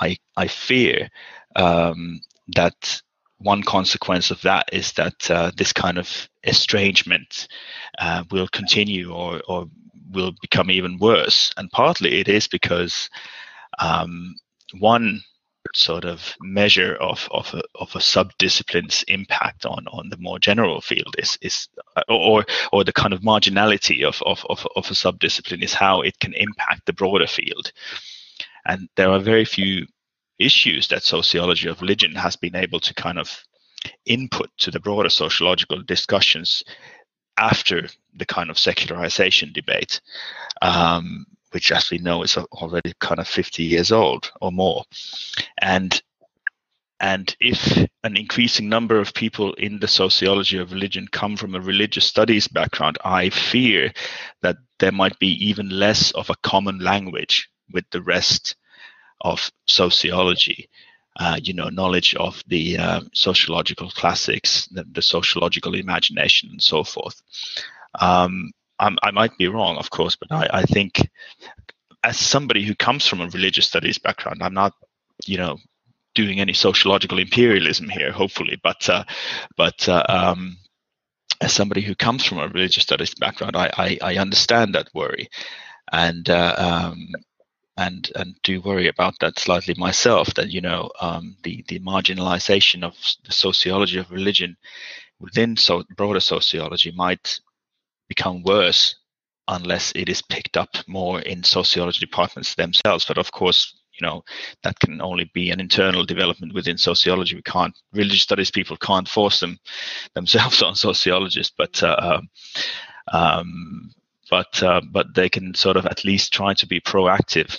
I 0.00 0.16
I 0.36 0.46
fear 0.48 1.08
um, 1.56 2.20
that 2.48 3.00
one 3.38 3.62
consequence 3.62 4.30
of 4.30 4.40
that 4.42 4.68
is 4.72 4.92
that 4.92 5.30
uh, 5.30 5.50
this 5.56 5.72
kind 5.72 5.98
of 5.98 6.28
estrangement 6.44 7.48
uh, 7.98 8.24
will 8.30 8.48
continue 8.48 9.12
or 9.12 9.40
or 9.48 9.66
will 10.12 10.32
become 10.40 10.70
even 10.70 10.98
worse. 10.98 11.52
And 11.56 11.70
partly 11.70 12.20
it 12.20 12.28
is 12.28 12.48
because 12.48 13.08
um, 13.78 14.34
one 14.78 15.22
sort 15.74 16.04
of 16.04 16.34
measure 16.40 16.94
of 16.96 17.28
of 17.30 17.54
a, 17.54 17.62
of 17.74 17.94
a 17.94 18.00
subdiscipline's 18.00 19.04
impact 19.08 19.64
on 19.64 19.86
on 19.88 20.08
the 20.08 20.16
more 20.16 20.38
general 20.38 20.80
field 20.80 21.14
is 21.18 21.38
is 21.42 21.68
or 22.08 22.44
or 22.72 22.84
the 22.84 22.92
kind 22.92 23.12
of 23.12 23.20
marginality 23.20 24.04
of 24.04 24.22
of 24.26 24.44
of, 24.50 24.66
of 24.76 24.86
a 24.86 24.94
subdiscipline 24.94 25.62
is 25.62 25.74
how 25.74 26.00
it 26.00 26.18
can 26.18 26.34
impact 26.34 26.86
the 26.86 26.92
broader 26.92 27.26
field. 27.26 27.72
And 28.66 28.88
there 28.96 29.10
are 29.10 29.18
very 29.18 29.44
few 29.44 29.86
issues 30.38 30.88
that 30.88 31.02
sociology 31.02 31.68
of 31.68 31.80
religion 31.80 32.14
has 32.14 32.36
been 32.36 32.56
able 32.56 32.80
to 32.80 32.94
kind 32.94 33.18
of 33.18 33.44
input 34.06 34.50
to 34.58 34.70
the 34.70 34.80
broader 34.80 35.08
sociological 35.08 35.82
discussions 35.82 36.62
after 37.38 37.88
the 38.14 38.26
kind 38.26 38.50
of 38.50 38.58
secularization 38.58 39.52
debate. 39.52 40.00
Um, 40.62 41.26
which 41.52 41.72
as 41.72 41.90
we 41.90 41.98
know 41.98 42.22
is 42.22 42.36
already 42.36 42.92
kind 43.00 43.20
of 43.20 43.28
50 43.28 43.62
years 43.62 43.92
old 43.92 44.30
or 44.40 44.52
more. 44.52 44.84
And 45.58 46.00
and 47.00 47.34
if 47.40 47.78
an 48.04 48.16
increasing 48.16 48.68
number 48.68 48.98
of 48.98 49.14
people 49.14 49.54
in 49.54 49.80
the 49.80 49.88
sociology 49.88 50.58
of 50.58 50.72
religion 50.72 51.08
come 51.10 51.34
from 51.34 51.54
a 51.54 51.60
religious 51.60 52.04
studies 52.04 52.46
background, 52.46 52.98
I 53.02 53.30
fear 53.30 53.90
that 54.42 54.58
there 54.80 54.92
might 54.92 55.18
be 55.18 55.48
even 55.48 55.70
less 55.70 56.10
of 56.10 56.28
a 56.28 56.36
common 56.42 56.78
language 56.78 57.48
with 57.72 57.86
the 57.90 58.02
rest 58.02 58.54
of 59.22 59.50
sociology. 59.66 60.68
Uh, 61.18 61.38
you 61.42 61.54
know, 61.54 61.68
knowledge 61.70 62.14
of 62.14 62.42
the 62.46 62.78
uh, 62.78 63.00
sociological 63.14 63.90
classics, 63.90 64.68
the, 64.68 64.84
the, 64.92 65.02
sociological 65.02 65.74
imagination, 65.74 66.50
and 66.50 66.62
so 66.62 66.84
forth. 66.84 67.20
Um, 67.98 68.52
I'm, 68.80 68.98
i 69.02 69.10
might 69.10 69.36
be 69.38 69.48
wrong, 69.48 69.76
of 69.76 69.90
course, 69.90 70.16
but 70.16 70.32
I, 70.32 70.48
I 70.52 70.62
think 70.62 71.00
as 72.02 72.18
somebody 72.18 72.64
who 72.64 72.74
comes 72.74 73.06
from 73.06 73.20
a 73.20 73.28
religious 73.28 73.66
studies 73.66 73.98
background, 73.98 74.42
I'm 74.42 74.54
not, 74.54 74.72
you 75.26 75.36
know, 75.36 75.58
doing 76.14 76.40
any 76.40 76.54
sociological 76.54 77.18
imperialism 77.18 77.88
here, 77.88 78.10
hopefully, 78.10 78.58
but 78.62 78.88
uh, 78.88 79.04
but 79.56 79.88
uh, 79.88 80.04
um, 80.08 80.56
as 81.40 81.52
somebody 81.52 81.82
who 81.82 81.94
comes 81.94 82.24
from 82.24 82.38
a 82.38 82.48
religious 82.48 82.82
studies 82.82 83.14
background, 83.14 83.56
I 83.56 83.70
I, 83.76 83.98
I 84.02 84.16
understand 84.16 84.74
that 84.74 84.88
worry, 84.94 85.28
and 85.92 86.28
uh, 86.28 86.54
um, 86.58 87.08
and 87.76 88.10
and 88.16 88.34
do 88.42 88.60
worry 88.60 88.88
about 88.88 89.14
that 89.20 89.38
slightly 89.38 89.74
myself. 89.76 90.34
That 90.34 90.50
you 90.50 90.62
know 90.62 90.90
um, 91.00 91.36
the 91.42 91.64
the 91.68 91.80
marginalization 91.80 92.82
of 92.82 92.96
the 93.24 93.32
sociology 93.32 93.98
of 93.98 94.10
religion 94.10 94.56
within 95.20 95.56
so 95.56 95.84
broader 95.96 96.20
sociology 96.20 96.92
might 96.92 97.40
become 98.10 98.42
worse 98.42 98.96
unless 99.48 99.92
it 99.94 100.08
is 100.08 100.20
picked 100.20 100.56
up 100.56 100.68
more 100.86 101.20
in 101.20 101.42
sociology 101.42 102.00
departments 102.00 102.54
themselves. 102.54 103.04
But 103.06 103.18
of 103.18 103.32
course, 103.32 103.74
you 103.98 104.06
know 104.06 104.22
that 104.62 104.78
can 104.80 105.00
only 105.00 105.30
be 105.32 105.50
an 105.50 105.60
internal 105.60 106.04
development 106.04 106.52
within 106.52 106.76
sociology. 106.76 107.36
We 107.36 107.42
can't 107.42 107.74
religious 107.92 108.22
studies 108.22 108.50
people 108.50 108.76
can't 108.76 109.08
force 109.08 109.40
them 109.40 109.58
themselves 110.14 110.62
on 110.62 110.74
sociologists, 110.74 111.54
but 111.56 111.82
uh, 111.82 111.96
um, 111.98 112.28
um, 113.12 113.90
but 114.28 114.62
uh, 114.62 114.80
but 114.90 115.14
they 115.14 115.28
can 115.28 115.54
sort 115.54 115.76
of 115.76 115.86
at 115.86 116.04
least 116.04 116.32
try 116.32 116.54
to 116.54 116.66
be 116.66 116.80
proactive 116.80 117.58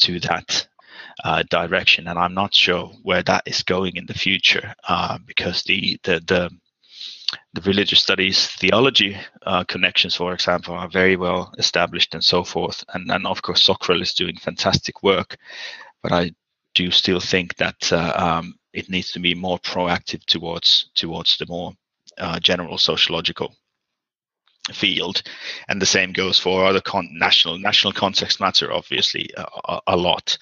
to 0.00 0.20
that 0.20 0.66
uh, 1.24 1.42
direction. 1.50 2.08
And 2.08 2.18
I'm 2.18 2.34
not 2.34 2.54
sure 2.54 2.86
where 3.02 3.22
that 3.22 3.44
is 3.46 3.62
going 3.62 3.96
in 3.96 4.06
the 4.06 4.14
future 4.14 4.74
uh, 4.88 5.18
because 5.26 5.62
the 5.62 5.98
the 6.02 6.20
the 6.20 6.50
the 7.52 7.60
religious 7.62 8.00
studies 8.00 8.46
theology 8.46 9.16
uh, 9.46 9.64
connections, 9.64 10.14
for 10.14 10.32
example, 10.32 10.74
are 10.74 10.88
very 10.88 11.16
well 11.16 11.52
established 11.58 12.14
and 12.14 12.24
so 12.24 12.44
forth. 12.44 12.84
And, 12.94 13.10
and 13.10 13.26
of 13.26 13.42
course, 13.42 13.62
SOCREL 13.62 14.02
is 14.02 14.14
doing 14.14 14.36
fantastic 14.36 15.02
work, 15.02 15.36
but 16.02 16.12
I 16.12 16.32
do 16.74 16.90
still 16.90 17.20
think 17.20 17.56
that 17.56 17.92
uh, 17.92 18.12
um, 18.16 18.54
it 18.72 18.90
needs 18.90 19.12
to 19.12 19.20
be 19.20 19.34
more 19.34 19.58
proactive 19.60 20.24
towards 20.26 20.90
towards 20.94 21.36
the 21.38 21.46
more 21.46 21.72
uh, 22.18 22.40
general 22.40 22.78
sociological 22.78 23.54
field. 24.72 25.22
And 25.68 25.80
the 25.80 25.86
same 25.86 26.12
goes 26.12 26.38
for 26.38 26.64
other 26.64 26.80
con- 26.80 27.10
national 27.12 27.58
national 27.58 27.92
context 27.92 28.40
matter 28.40 28.72
obviously 28.72 29.28
a, 29.36 29.80
a 29.88 29.96
lot. 29.96 30.38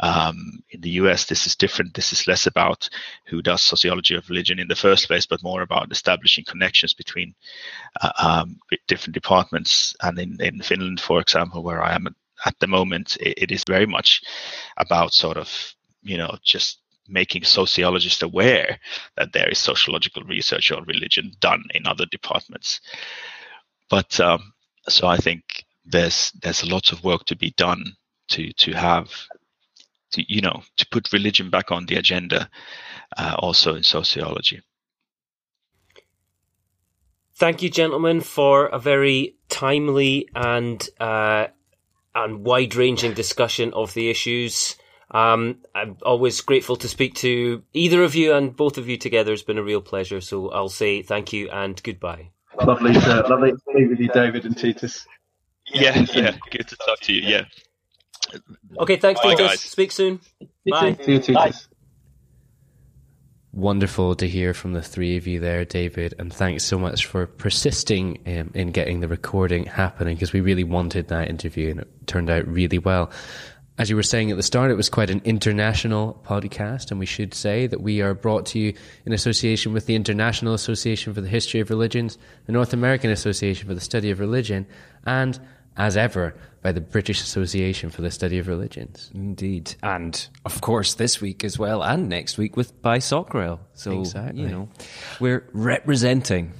Um, 0.00 0.62
in 0.70 0.80
the 0.80 0.90
us 0.90 1.26
this 1.26 1.46
is 1.46 1.56
different. 1.56 1.94
This 1.94 2.12
is 2.12 2.26
less 2.26 2.46
about 2.46 2.88
who 3.26 3.40
does 3.42 3.62
sociology 3.62 4.14
of 4.14 4.28
religion 4.28 4.58
in 4.58 4.68
the 4.68 4.76
first 4.76 5.06
place 5.06 5.26
but 5.26 5.42
more 5.42 5.62
about 5.62 5.90
establishing 5.90 6.44
connections 6.44 6.94
between 6.94 7.34
uh, 8.02 8.12
um, 8.18 8.58
different 8.88 9.14
departments. 9.14 9.96
And 10.02 10.18
in, 10.18 10.36
in 10.40 10.60
finland 10.62 11.00
for 11.00 11.20
example 11.20 11.62
where 11.62 11.82
i 11.82 11.94
am 11.94 12.06
at, 12.06 12.14
at 12.46 12.58
the 12.60 12.66
moment 12.66 13.16
it, 13.20 13.34
it 13.44 13.50
is 13.50 13.64
very 13.64 13.86
much 13.86 14.22
about 14.76 15.12
sort 15.12 15.36
of 15.36 15.74
you 16.02 16.16
know 16.16 16.36
just 16.42 16.78
making 17.08 17.42
sociologists 17.44 18.22
aware 18.22 18.78
that 19.16 19.32
there 19.32 19.48
is 19.48 19.58
sociological 19.58 20.22
research 20.22 20.70
on 20.70 20.84
religion 20.84 21.32
done 21.40 21.64
in 21.74 21.86
other 21.86 22.06
departments 22.06 22.80
but 23.92 24.18
um, 24.20 24.54
so 24.88 25.06
I 25.06 25.18
think 25.18 25.66
there's 25.84 26.32
there's 26.40 26.62
a 26.62 26.70
lot 26.74 26.92
of 26.92 27.04
work 27.04 27.26
to 27.26 27.36
be 27.36 27.50
done 27.58 27.92
to 28.28 28.50
to 28.54 28.72
have 28.72 29.10
to 30.12 30.24
you 30.32 30.40
know 30.40 30.62
to 30.78 30.86
put 30.90 31.12
religion 31.12 31.50
back 31.50 31.70
on 31.70 31.84
the 31.84 31.96
agenda, 31.96 32.48
uh, 33.18 33.36
also 33.38 33.74
in 33.74 33.82
sociology. 33.82 34.62
Thank 37.34 37.60
you, 37.60 37.68
gentlemen, 37.68 38.22
for 38.22 38.66
a 38.66 38.78
very 38.78 39.36
timely 39.50 40.26
and 40.34 40.88
uh, 40.98 41.48
and 42.14 42.46
wide-ranging 42.46 43.12
discussion 43.12 43.74
of 43.74 43.92
the 43.92 44.08
issues. 44.08 44.76
Um, 45.10 45.58
I'm 45.74 45.98
always 46.00 46.40
grateful 46.40 46.76
to 46.76 46.88
speak 46.88 47.16
to 47.16 47.62
either 47.74 48.02
of 48.02 48.14
you 48.14 48.32
and 48.32 48.56
both 48.56 48.78
of 48.78 48.88
you 48.88 48.96
together 48.96 49.32
has 49.32 49.42
been 49.42 49.58
a 49.58 49.62
real 49.62 49.82
pleasure. 49.82 50.22
So 50.22 50.50
I'll 50.50 50.70
say 50.70 51.02
thank 51.02 51.34
you 51.34 51.50
and 51.50 51.82
goodbye. 51.82 52.30
Lovely, 52.60 52.92
to, 52.92 53.26
lovely 53.28 53.52
to 53.52 53.58
be 53.74 53.86
with 53.86 53.98
you, 54.00 54.08
David 54.08 54.44
and 54.44 54.56
Titus. 54.56 55.06
Yeah, 55.72 56.04
yeah, 56.12 56.36
good 56.50 56.68
to 56.68 56.76
talk 56.76 57.00
to 57.00 57.12
you. 57.12 57.22
Yeah. 57.22 57.44
Okay, 58.78 58.96
thanks, 58.96 59.20
Bye, 59.20 59.34
Titus. 59.34 59.46
guys. 59.46 59.60
Speak 59.60 59.92
soon. 59.92 60.20
Bye. 60.68 60.96
See 61.02 61.12
you, 61.12 61.18
Titus. 61.20 61.68
Wonderful 63.54 64.14
to 64.14 64.26
hear 64.26 64.54
from 64.54 64.72
the 64.72 64.80
three 64.80 65.18
of 65.18 65.26
you 65.26 65.38
there, 65.38 65.64
David, 65.66 66.14
and 66.18 66.32
thanks 66.32 66.64
so 66.64 66.78
much 66.78 67.04
for 67.04 67.26
persisting 67.26 68.18
um, 68.26 68.50
in 68.54 68.70
getting 68.70 69.00
the 69.00 69.08
recording 69.08 69.66
happening 69.66 70.14
because 70.14 70.32
we 70.32 70.40
really 70.40 70.64
wanted 70.64 71.08
that 71.08 71.28
interview 71.28 71.70
and 71.70 71.80
it 71.80 72.06
turned 72.06 72.30
out 72.30 72.46
really 72.46 72.78
well. 72.78 73.10
As 73.78 73.88
you 73.88 73.96
were 73.96 74.02
saying 74.02 74.30
at 74.30 74.36
the 74.36 74.42
start, 74.42 74.70
it 74.70 74.74
was 74.74 74.90
quite 74.90 75.08
an 75.08 75.22
international 75.24 76.20
podcast, 76.26 76.90
and 76.90 77.00
we 77.00 77.06
should 77.06 77.32
say 77.32 77.66
that 77.66 77.80
we 77.80 78.02
are 78.02 78.12
brought 78.12 78.44
to 78.46 78.58
you 78.58 78.74
in 79.06 79.14
association 79.14 79.72
with 79.72 79.86
the 79.86 79.94
International 79.94 80.52
Association 80.52 81.14
for 81.14 81.22
the 81.22 81.28
History 81.28 81.58
of 81.58 81.70
Religions, 81.70 82.18
the 82.46 82.52
North 82.52 82.74
American 82.74 83.10
Association 83.10 83.66
for 83.66 83.74
the 83.74 83.80
Study 83.80 84.10
of 84.10 84.20
Religion, 84.20 84.66
and, 85.06 85.40
as 85.78 85.96
ever, 85.96 86.34
by 86.60 86.70
the 86.70 86.82
British 86.82 87.22
Association 87.22 87.88
for 87.88 88.02
the 88.02 88.10
Study 88.10 88.38
of 88.38 88.46
Religions. 88.46 89.10
Indeed. 89.14 89.74
And 89.82 90.28
of 90.44 90.60
course, 90.60 90.94
this 90.94 91.22
week 91.22 91.42
as 91.42 91.58
well, 91.58 91.82
and 91.82 92.10
next 92.10 92.36
week 92.36 92.58
with 92.58 92.80
by 92.82 92.98
SOCREL. 92.98 93.58
So, 93.72 93.98
Exactly. 94.00 94.42
you 94.42 94.48
know, 94.48 94.68
we're 95.18 95.44
representing. 95.54 96.52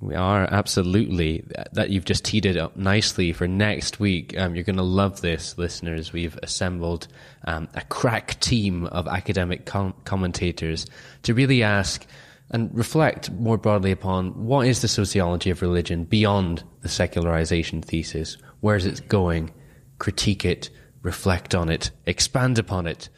We 0.00 0.14
are 0.14 0.46
absolutely 0.52 1.44
that 1.72 1.88
you've 1.88 2.04
just 2.04 2.24
teed 2.24 2.44
it 2.44 2.58
up 2.58 2.76
nicely 2.76 3.32
for 3.32 3.48
next 3.48 3.98
week. 3.98 4.36
Um, 4.38 4.54
you're 4.54 4.64
going 4.64 4.76
to 4.76 4.82
love 4.82 5.22
this, 5.22 5.56
listeners. 5.56 6.12
We've 6.12 6.38
assembled 6.42 7.08
um, 7.46 7.68
a 7.74 7.80
crack 7.82 8.38
team 8.40 8.86
of 8.86 9.08
academic 9.08 9.64
com- 9.64 9.94
commentators 10.04 10.86
to 11.22 11.32
really 11.32 11.62
ask 11.62 12.06
and 12.50 12.70
reflect 12.76 13.30
more 13.32 13.56
broadly 13.56 13.90
upon 13.90 14.44
what 14.44 14.66
is 14.66 14.82
the 14.82 14.88
sociology 14.88 15.50
of 15.50 15.62
religion 15.62 16.04
beyond 16.04 16.62
the 16.82 16.88
secularization 16.88 17.80
thesis. 17.80 18.36
Where 18.60 18.76
is 18.76 18.84
it 18.84 19.08
going? 19.08 19.50
Critique 19.98 20.44
it, 20.44 20.68
reflect 21.02 21.54
on 21.54 21.70
it, 21.70 21.90
expand 22.04 22.58
upon 22.58 22.86
it. 22.86 23.08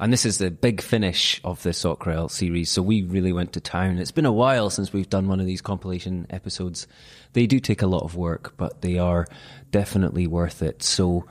And 0.00 0.10
this 0.10 0.24
is 0.24 0.38
the 0.38 0.50
big 0.50 0.80
finish 0.80 1.42
of 1.44 1.62
the 1.62 1.74
SOCREL 1.74 2.30
series. 2.30 2.70
So 2.70 2.80
we 2.80 3.02
really 3.02 3.34
went 3.34 3.52
to 3.52 3.60
town. 3.60 3.98
It's 3.98 4.10
been 4.10 4.24
a 4.24 4.32
while 4.32 4.70
since 4.70 4.94
we've 4.94 5.10
done 5.10 5.28
one 5.28 5.40
of 5.40 5.46
these 5.46 5.60
compilation 5.60 6.26
episodes. 6.30 6.86
They 7.34 7.46
do 7.46 7.60
take 7.60 7.82
a 7.82 7.86
lot 7.86 8.02
of 8.02 8.16
work, 8.16 8.54
but 8.56 8.80
they 8.80 8.96
are 8.96 9.26
definitely 9.70 10.26
worth 10.26 10.62
it. 10.62 10.82
So 10.82 11.26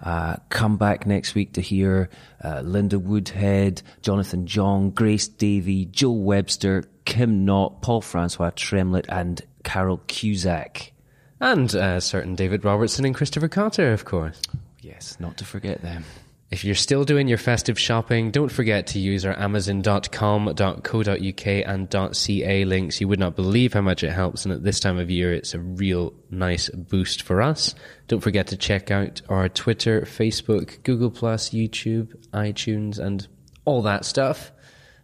uh, 0.00 0.36
come 0.50 0.76
back 0.76 1.04
next 1.04 1.34
week 1.34 1.54
to 1.54 1.60
hear 1.60 2.10
uh, 2.44 2.60
Linda 2.60 3.00
Woodhead, 3.00 3.82
Jonathan 4.02 4.46
Jong, 4.46 4.90
Grace 4.90 5.26
Davie, 5.26 5.86
Joel 5.86 6.22
Webster, 6.22 6.84
Kim 7.04 7.44
Knott, 7.44 7.82
Paul 7.82 8.02
Francois 8.02 8.52
Tremlett, 8.54 9.06
and 9.08 9.42
Carole 9.64 10.00
Cusack. 10.06 10.92
And 11.40 11.74
uh, 11.74 11.98
certain 11.98 12.36
David 12.36 12.64
Robertson 12.64 13.04
and 13.04 13.16
Christopher 13.16 13.48
Cotter, 13.48 13.92
of 13.92 14.04
course. 14.04 14.40
Yes, 14.80 15.16
not 15.18 15.38
to 15.38 15.44
forget 15.44 15.82
them. 15.82 16.04
If 16.52 16.64
you're 16.64 16.74
still 16.74 17.04
doing 17.04 17.28
your 17.28 17.38
festive 17.38 17.78
shopping, 17.78 18.30
don't 18.30 18.52
forget 18.52 18.86
to 18.88 19.00
use 19.00 19.24
our 19.24 19.38
amazon.com.co.uk 19.38 21.46
and 21.46 22.14
.ca 22.14 22.64
links. 22.64 23.00
You 23.00 23.08
would 23.08 23.18
not 23.18 23.34
believe 23.34 23.72
how 23.72 23.80
much 23.80 24.04
it 24.04 24.10
helps, 24.10 24.44
and 24.44 24.52
at 24.52 24.62
this 24.62 24.78
time 24.78 24.98
of 24.98 25.10
year, 25.10 25.32
it's 25.32 25.54
a 25.54 25.58
real 25.58 26.12
nice 26.30 26.68
boost 26.68 27.22
for 27.22 27.40
us. 27.40 27.74
Don't 28.06 28.20
forget 28.20 28.48
to 28.48 28.56
check 28.56 28.90
out 28.90 29.22
our 29.28 29.48
Twitter, 29.48 30.02
Facebook, 30.02 30.82
Google+, 30.84 31.10
YouTube, 31.10 32.14
iTunes, 32.32 32.98
and 32.98 33.26
all 33.64 33.82
that 33.82 34.04
stuff. 34.04 34.52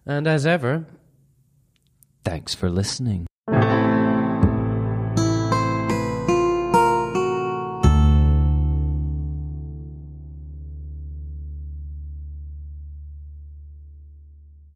And 0.05 0.29
as 0.29 0.47
ever, 0.47 0.87
Thanks 2.29 2.55
for 2.55 2.69
listening. 2.69 3.28